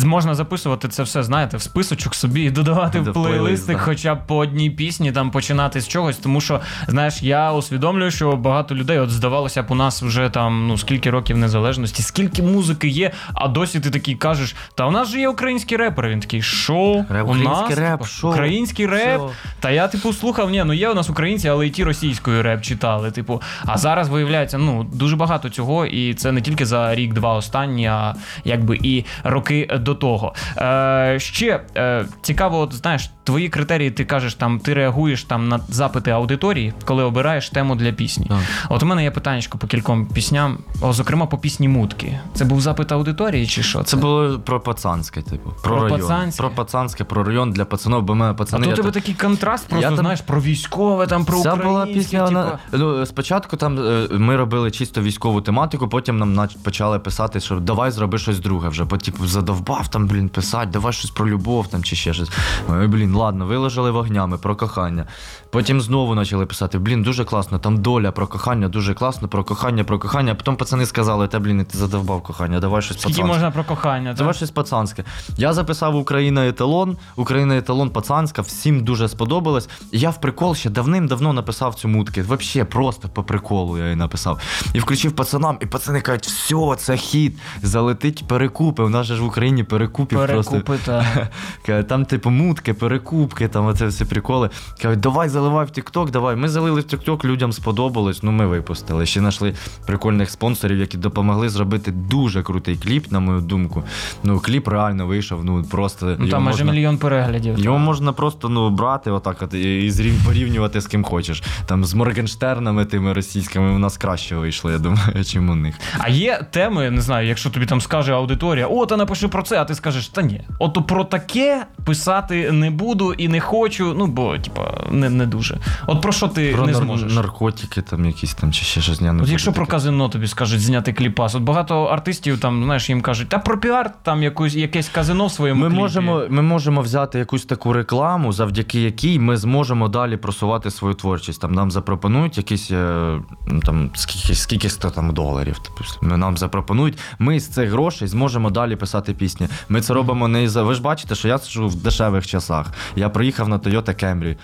[0.04, 3.72] Можна записувати це все, знаєте, в списочок собі і додавати Да, в в плейлист, плейлисти
[3.72, 3.78] да.
[3.78, 6.16] хоча б по одній пісні, там починати з чогось.
[6.16, 10.66] Тому що, знаєш, я усвідомлюю, що багато людей, от здавалося б, у нас вже там
[10.66, 15.09] ну скільки років незалежності, скільки музики є, а досі ти такий кажеш: та у нас
[15.09, 16.09] же є український репер.
[16.09, 17.04] Він такий, що?
[17.09, 18.28] Реп, у український нас, реп, типу, що?
[18.28, 19.20] Український реп.
[19.20, 19.31] Що?
[19.61, 22.62] Та я, типу, слухав, ні, ну є у нас українці, але і ті російською реп
[22.62, 23.11] читали.
[23.11, 27.87] Типу, а зараз виявляється, ну дуже багато цього, і це не тільки за рік-два останні,
[27.87, 30.35] а якби і роки до того.
[30.57, 35.60] Е, ще е, цікаво, от, знаєш, твої критерії, ти кажеш, там ти реагуєш там на
[35.68, 38.26] запити аудиторії, коли обираєш тему для пісні.
[38.28, 38.38] Так.
[38.68, 42.20] От у мене є питання по кільком пісням, о, зокрема по пісні Мутки.
[42.34, 43.82] Це був запит аудиторії, чи що?
[43.82, 45.50] Це було про пацанське, типу.
[45.62, 46.00] Про, Про район.
[46.00, 46.42] пацанське?
[46.42, 48.66] Про пацанське, про район для пацанів, бо мене А пацани.
[48.66, 51.68] то у тебе тут- такий контраст, просто Я там- про військове, там про українське.
[51.68, 52.24] була пісня.
[52.24, 52.44] Вона...
[52.44, 52.58] типа.
[52.72, 57.90] Ну, спочатку там е, ми робили чисто військову тематику, потім нам почали писати, що давай
[57.90, 58.84] зроби щось друге вже.
[58.84, 62.30] Бо типу задовбав там, блін, писати, давай щось про любов там чи ще щось.
[62.68, 65.07] Ой, блін, ладно, виложили вогнями про кохання.
[65.50, 69.85] Потім знову почали писати: блін, дуже класно, там доля про кохання, дуже класно, про кохання,
[69.85, 70.33] про кохання.
[70.33, 73.33] А потім пацани сказали, та блін, ти задовбав кохання, давай щось Скільки пацанське.
[73.35, 74.12] можна про кохання?
[74.12, 75.04] Давай щось пацанське.
[75.37, 79.68] Я записав Україна еталон, Україна еталон пацанська, всім дуже сподобалось.
[79.92, 82.22] І я в прикол ще давним-давно написав цю мутки.
[82.22, 84.40] Взагалі, просто по приколу я її написав.
[84.74, 88.83] І включив пацанам, і пацани кажуть, все, це хіт, залетить перекупи.
[88.83, 90.18] У нас же ж в Україні перекупів.
[90.18, 91.04] Перекупи, так.
[91.66, 92.74] Каже, Там, типу, мутки,
[93.09, 94.51] перекупки, там оце всі приколи.
[94.83, 96.37] Кажуть, давай заливай в TikTok, давай.
[96.37, 99.07] Ми залили в TikTok, людям сподобалось, ну ми випустили.
[99.07, 99.55] Ще знайшли
[99.87, 103.85] прикольних спонсорів, які допомогли зробити дуже крутий кліп, на мою думку.
[104.23, 106.07] Ну, кліп реально вийшов, ну просто.
[106.07, 107.59] Ну його там майже мільйон переглядів.
[107.59, 111.42] Його можна просто ну, брати отак от, і, і зрів- порівнювати з ким хочеш.
[111.66, 115.75] Там з Моргенштернами тими російськими у нас краще вийшло, я думаю, чим у них.
[115.99, 119.61] А є теми, не знаю, якщо тобі там скаже аудиторія, о, та напиши про це,
[119.61, 120.40] а ти скажеш, та ні.
[120.59, 125.58] Ото про таке писати не буду і не хочу, ну бо, типа, не, не дуже.
[125.87, 127.12] От про що ти Про не нар- зможеш?
[127.14, 129.00] наркотики там якісь там чи ще щось.
[129.00, 132.64] Я не От буду якщо про казино тобі скажуть зняти кліпас, от багато артистів там,
[132.64, 135.80] знаєш, їм кажуть, та про піар там якусь, якесь казино в своєму Ми кліпі.
[135.80, 141.40] можемо, ми можемо взяти якусь таку рекламу, завдяки якій ми зможемо далі просувати свою творчість.
[141.40, 145.58] Там нам запропонують якісь е, ну, там скільки, скільки 100 там доларів.
[145.58, 146.98] Типу, нам запропонують.
[147.18, 149.48] Ми з цих грошей зможемо далі писати пісні.
[149.68, 150.62] Ми це робимо не за.
[150.62, 152.66] Ви ж бачите, що я сиджу в дешевих часах.
[152.96, 154.36] Я приїхав на Toyota Camry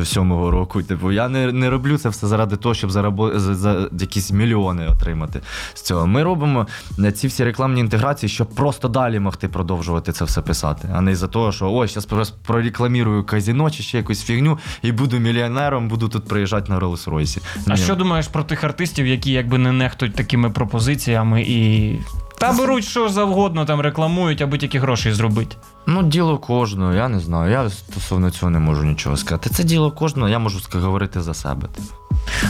[0.00, 0.82] е, сьомого року.
[0.82, 3.38] Типу, я не, не роблю це все заради того, щоб зарабо...
[3.38, 5.40] за, за якісь мільйони отримати
[5.74, 6.06] з цього.
[6.06, 6.66] Ми робимо
[6.98, 11.16] е, ці всі рекламні інтеграції, щоб просто далі могти продовжувати це все писати, а не
[11.16, 16.08] за того, що ось зараз прорекламірую казіно чи ще якусь фігню і буду мільйонером, буду
[16.08, 17.38] тут приїжджати на Роллс-Ройсі.
[17.66, 17.76] А Ні.
[17.76, 21.98] що думаєш про тих артистів, які якби не нехтують такими пропозиціями і
[22.38, 25.56] Та беруть що завгодно, там рекламують, аби тільки грошей зробити.
[25.86, 27.52] Ну, діло кожного, я не знаю.
[27.52, 29.50] Я стосовно цього не можу нічого сказати.
[29.50, 31.68] Це діло кожного, я можу говорити за себе.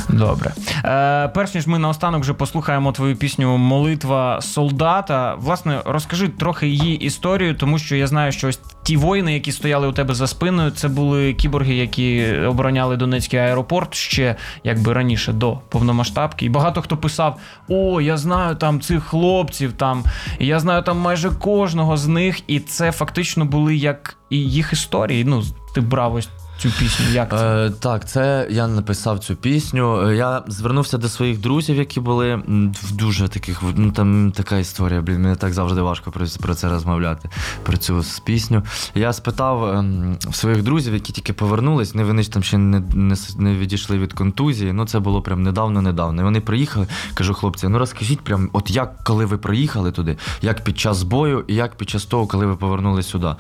[0.09, 0.53] Добре.
[0.85, 5.35] Е, перш ніж ми наостанок вже послухаємо твою пісню Молитва солдата.
[5.35, 9.89] Власне, розкажи трохи її історію, тому що я знаю, що ось ті воїни, які стояли
[9.89, 15.59] у тебе за спиною, це були кіборги, які обороняли Донецький аеропорт ще якби раніше до
[15.69, 16.47] повномасштабки.
[16.47, 17.37] І багато хто писав:
[17.69, 20.05] О, я знаю там цих хлопців, там
[20.39, 25.25] я знаю там майже кожного з них, і це фактично були як і їх історії.
[25.25, 25.43] Ну,
[25.75, 27.07] ти брав ось цю пісню.
[27.13, 27.67] Як це?
[27.67, 30.09] Е, так, це я написав цю пісню.
[30.09, 32.35] Е, Я звернувся до своїх друзів, які були
[32.83, 33.63] в дуже таких.
[33.77, 37.29] Ну там така історія, блін, мені так завжди важко про, про це розмовляти,
[37.63, 38.63] про цю пісню.
[38.95, 43.17] Я спитав ем, своїх друзів, які тільки повернулись, не вони ж там ще не, не,
[43.39, 44.73] не відійшли від контузії.
[44.73, 46.21] Ну це було прям недавно-недавно.
[46.23, 46.87] І вони приїхали.
[47.15, 51.45] Кажу, хлопці, ну розкажіть прям, от як коли ви приїхали туди, як під час бою,
[51.49, 53.35] і як під час того, коли ви повернулись сюди,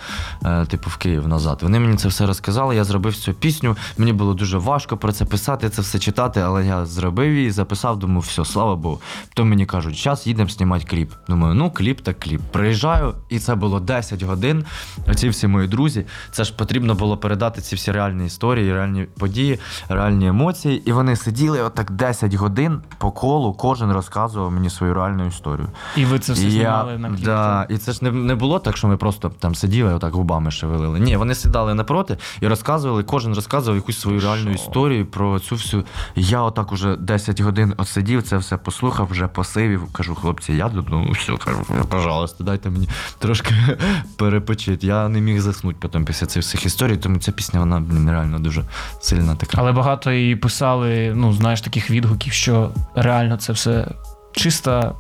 [0.44, 1.58] е, типу в Київ назад.
[1.62, 2.76] Вони мені це все розказали.
[2.76, 3.76] Я зробив цю пісню.
[3.98, 7.98] Мені було дуже важко про це писати, це все читати, але я зробив її, записав,
[7.98, 9.00] думаю, все, слава Богу.
[9.28, 11.12] Потім мені кажуть, зараз їдемо знімати кліп.
[11.28, 12.40] Думаю, ну кліп так кліп.
[12.52, 14.64] Приїжджаю, і це було 10 годин.
[15.08, 16.06] Оці всі мої друзі.
[16.30, 20.82] Це ж потрібно було передати ці всі реальні історії, реальні події, реальні емоції.
[20.86, 25.68] І вони сиділи отак 10 годин по колу, кожен розказував мені свою реальну історію.
[25.96, 27.24] І ви це все І знімали на кліп.
[27.24, 30.50] Да, і це ж не, не було так, що ми просто там сиділи, отак губами
[30.50, 31.00] шевелили.
[31.00, 35.84] Ні, вони сідали напроти і розказували, кожен розказував якусь свою реальну історію про цю всю.
[36.16, 39.92] Я отак уже 10 годин отсидів, це все послухав, вже посивів.
[39.92, 42.88] Кажу, хлопці, я додому, все, кажу, пожалуйста, дайте мені
[43.18, 43.54] трошки
[44.16, 44.86] перепочити.
[44.86, 47.82] Я не міг заснути потім після цих всіх історій, тому ця пісня, вона
[48.12, 48.64] реально дуже
[49.00, 49.56] сильна така.
[49.60, 53.88] Але багато і писали, ну, знаєш, таких відгуків, що реально це все
[54.32, 54.94] чиста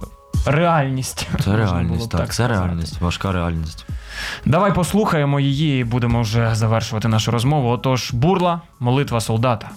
[0.46, 1.28] реальність.
[1.44, 3.86] Це реальність, б так, це реальність, важка реальність.
[4.44, 7.68] Давай послухаємо її і будемо вже завершувати нашу розмову.
[7.68, 9.70] Отож, бурла, молитва солдата.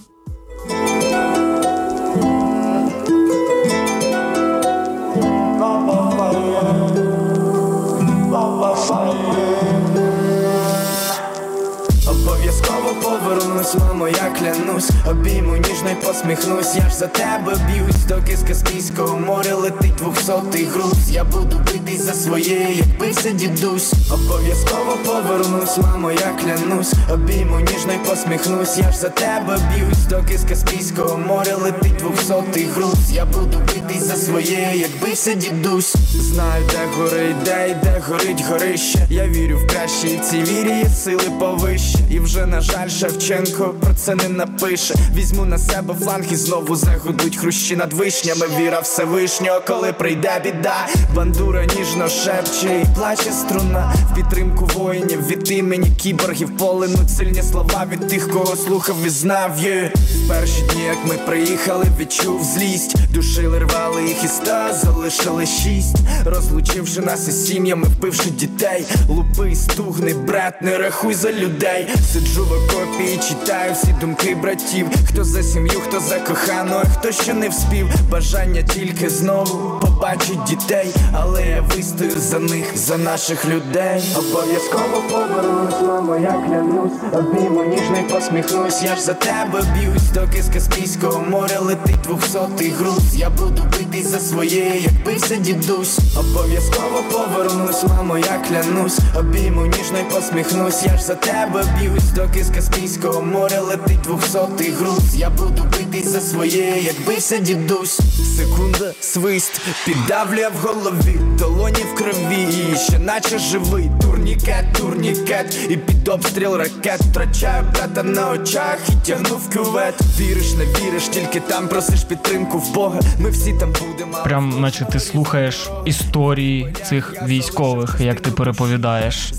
[14.80, 19.94] Клянусь Обійму ніжно й посміхнусь, я ж за тебе б'юсь Доки з Каспійського моря летить
[19.94, 21.10] двохсотий груз.
[21.10, 23.92] Я буду битись за своє, як бився дідусь.
[24.12, 26.92] Обов'язково повернусь, мамо, я клянусь.
[27.12, 32.64] Обійму ніжно й посміхнусь, я ж за тебе б'юсь Доки з Каспійського моря летить двохсотий
[32.64, 33.12] груз.
[33.12, 35.94] Я буду битись за своє, як бився дідусь.
[36.14, 39.06] Знаю, де горить, де і де горить горище.
[39.10, 41.98] Я вірю в краще, і в цій вірі є сили повище.
[42.10, 46.76] І вже, на жаль, Шевченко про це не напише Візьму на себе фланг і знову
[46.76, 48.46] загудуть хрущі над вишнями.
[48.58, 50.86] Віра Всевишнього, коли прийде біда.
[51.14, 53.94] Бандура ніжно шепче і плаче струна.
[54.10, 59.58] В підтримку воїнів від імені кіборгів полинуть сильні слова від тих, кого слухав і знав
[59.58, 59.92] є
[60.24, 63.12] В перші дні, як ми приїхали, відчув злість.
[63.12, 65.96] Душили, рвали їх із ста, залишили шість.
[66.24, 68.84] Розлучивши нас із сім'ями, вбивши дітей.
[69.08, 71.88] Лупи, стугни, брат, не рахуй за людей.
[72.12, 77.12] Сиджу в окопі і читаю всі думки братів Хто за сім'ю, хто за кохану, хто
[77.12, 77.86] ще не вспів.
[78.10, 80.94] Бажання тільки знову побачить дітей.
[81.12, 84.02] Але я вистою за них, за наших людей.
[84.16, 86.92] Обов'язково повернусь, мамо, я клянусь.
[87.12, 92.70] Обійму ніжно й посміхнусь, я ж за тебе б'юсь Доки з Каспійського моря летить двохсотий
[92.70, 93.16] груз.
[93.16, 95.98] Я буду битись за своє, як бився дідусь.
[96.18, 98.98] Обов'язково повернусь, мамо, я клянусь.
[99.18, 104.49] Обійму ніжно й посміхнусь, я ж за тебе б'юсь Доки з Каспійського моря летить двохсотий
[104.58, 108.00] груз Я буду битись за своє, як бився дідусь.
[108.36, 113.90] Секунда, свист, піддавлює в голові Долоні в крові, ще наче живий
[114.30, 120.54] Турнікет, турнікет, і під обстріл ракет Втрачаю брата на очах і тягну в кювет Віриш,
[120.54, 125.00] не віриш, тільки там просиш підтримку в Бога Ми всі там будемо Прям, наче ти
[125.00, 129.32] слухаєш історії цих військових, як ти переповідаєш.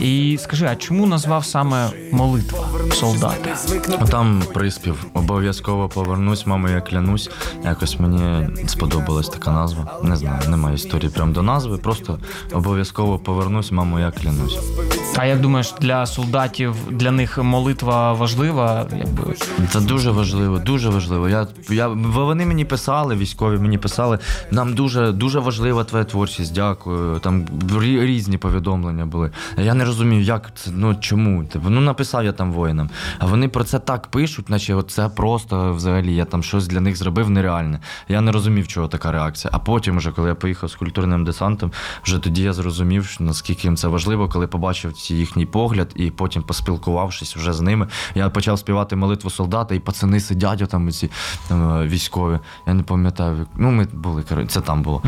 [0.00, 3.56] І скажи, а чому назвав саме молитва солдата?
[3.98, 5.06] А Там приспів.
[5.14, 7.30] Обов'язково повернусь, мамо, я клянусь.
[7.64, 10.00] Якось мені сподобалась така назва.
[10.02, 11.78] Не знаю, немає історії прям до назви.
[11.78, 12.18] Просто
[12.52, 14.35] обов'язково повернусь, мамо, я клянусь.
[14.40, 18.86] Розповідь А як думаєш, для солдатів для них молитва важлива?
[18.98, 19.34] Якби
[19.70, 21.28] Це дуже важливо, дуже важливо.
[21.28, 24.18] Я, я, вони мені писали, військові мені писали.
[24.50, 27.18] Нам дуже, дуже важлива твоя творчість, дякую.
[27.18, 29.30] Там рі- різні повідомлення були.
[29.58, 31.44] Я не розумів, як це, ну чому?
[31.44, 32.90] Типу, ну написав я там воїнам.
[33.18, 36.96] А вони про це так пишуть, наче це просто взагалі я там щось для них
[36.96, 37.80] зробив нереальне.
[38.08, 39.50] Я не розумів, чого така реакція.
[39.54, 41.72] А потім, вже, коли я поїхав з культурним десантом,
[42.04, 46.10] вже тоді я зрозумів, що наскільки їм це важливо, коли побачив ці їхній погляд, і
[46.10, 51.10] потім поспілкувавшись вже з ними, я почав співати молитву солдата, і пацани сидять там ці
[51.48, 52.38] там, е, військові.
[52.66, 55.02] Я не пам'ятаю, ну ми були, це там було.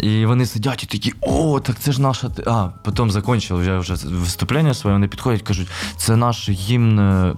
[0.00, 2.30] І вони сидять і такі, о, так це ж наша.
[2.46, 7.34] А, потім закінчили вже, вже виступлення своє, вони підходять, кажуть, це наш гімн.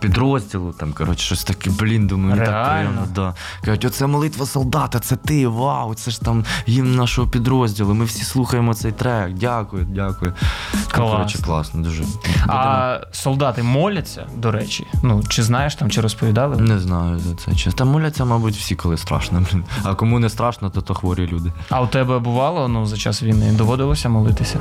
[0.00, 3.02] Підрозділу, там, коротше, щось таке, блін, думаю, мені так приємно.
[3.14, 3.34] Да.
[3.64, 7.94] Кажуть, оце молитва солдата, це ти, вау, це ж там гімн нашого підрозділу.
[7.94, 9.32] Ми всі слухаємо цей трек.
[9.32, 10.32] Дякую, дякую.
[10.74, 11.10] Ну, Клас.
[11.10, 12.04] коротше, класно, дуже.
[12.46, 14.86] а солдати моляться, до речі.
[15.02, 16.56] Ну чи знаєш там, чи розповідали?
[16.56, 17.54] Не знаю за це.
[17.54, 17.72] Чесно.
[17.72, 19.64] Та моляться, мабуть, всі, коли страшно, блін.
[19.82, 21.52] А кому не страшно, то то хворі люди.
[21.70, 24.60] А у тебе бувало ну за час війни доводилося молитися?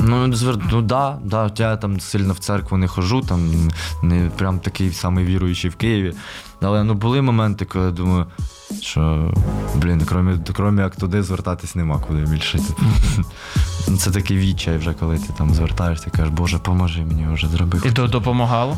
[0.00, 0.58] Ну, звер...
[0.72, 3.70] ну да, да, я там сильно в церкву не хожу, там
[4.02, 6.14] не прям такий самий віруючий в Києві.
[6.60, 8.26] Але ну були моменти, коли я думаю,
[8.80, 9.32] що
[9.74, 10.02] блін,
[10.54, 12.58] крім, як туди звертатись нема куди більше.
[13.88, 17.48] Ну, Це такий відчай вже, коли ти там звертаєшся, і кажеш, Боже, поможи мені вже
[17.48, 17.78] зроби.
[17.84, 18.76] І то допомагало?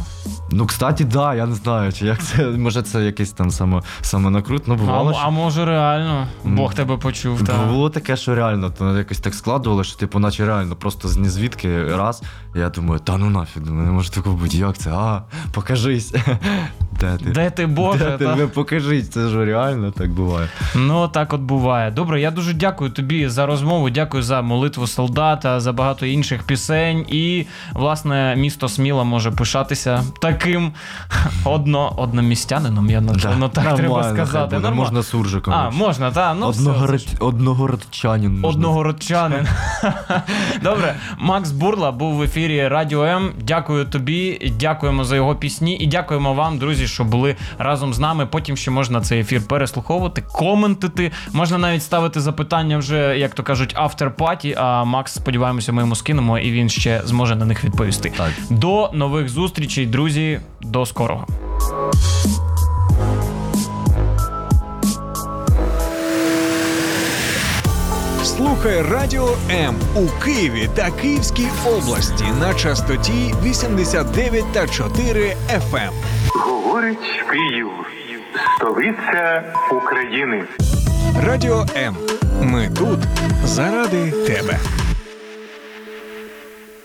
[0.51, 2.45] Ну, кстати, да, я не знаю, чи як це.
[2.45, 5.11] Може, це якийсь там само, самонакрут, ну А, бувало.
[5.11, 7.43] м- а може реально Бог тебе почув.
[7.45, 7.65] Та.
[7.67, 11.85] Було таке, що реально, то якось так складувало, що типу, наче реально просто з нізвідки
[11.85, 12.23] раз.
[12.55, 14.57] Я думаю, та ну нафіг, не може такого бути.
[14.57, 14.91] Як це?
[14.93, 16.15] А, покажись.
[17.01, 17.31] Де ти?
[17.31, 18.17] Де ти Боже?
[18.19, 18.27] Де ти?
[18.33, 20.49] Ви покажись, це ж реально так буває.
[20.77, 21.91] Ну так от буває.
[21.91, 23.91] Добре, я дуже дякую тобі за розмову.
[23.91, 27.07] Дякую за молитву солдата, за багато інших пісень.
[27.09, 30.73] І власне місто Сміла може пишатися таким
[31.45, 32.91] одно, одномістянином.
[32.91, 34.55] Я напевно так треба сказати.
[34.55, 34.77] Нормально.
[34.77, 35.55] Можна суржиком.
[35.55, 36.37] А, можна, так.
[36.41, 37.07] Ну, Одногород...
[37.21, 38.41] Одногородчанин.
[38.41, 38.49] можна.
[38.49, 39.47] Одногородчанин.
[40.63, 43.33] Добре, Макс Бурла був в ефірі Радіо М.
[43.41, 48.27] Дякую тобі, дякуємо за його пісні і дякуємо вам, друзі, що були разом з нами.
[48.27, 51.13] Потім ще можна цей ефір переслуховувати, коментити.
[51.33, 54.55] Можна навіть ставити запитання вже, як то кажуть, автор-паті.
[54.59, 58.13] А Макс, сподіваємося, ми йому скинемо, і він ще зможе на них відповісти.
[58.17, 58.31] Так.
[58.51, 60.41] До нових зустрічей, друзі.
[60.63, 61.27] До скорого.
[68.23, 75.91] Слухай Радіо М у Києві та Київській області на частоті 89 та 4 FM.
[76.35, 76.99] Говорить
[77.31, 77.69] Київ,
[78.57, 80.45] столиця України.
[81.23, 81.97] Радіо М.
[82.43, 82.99] Ми тут
[83.45, 84.59] заради тебе.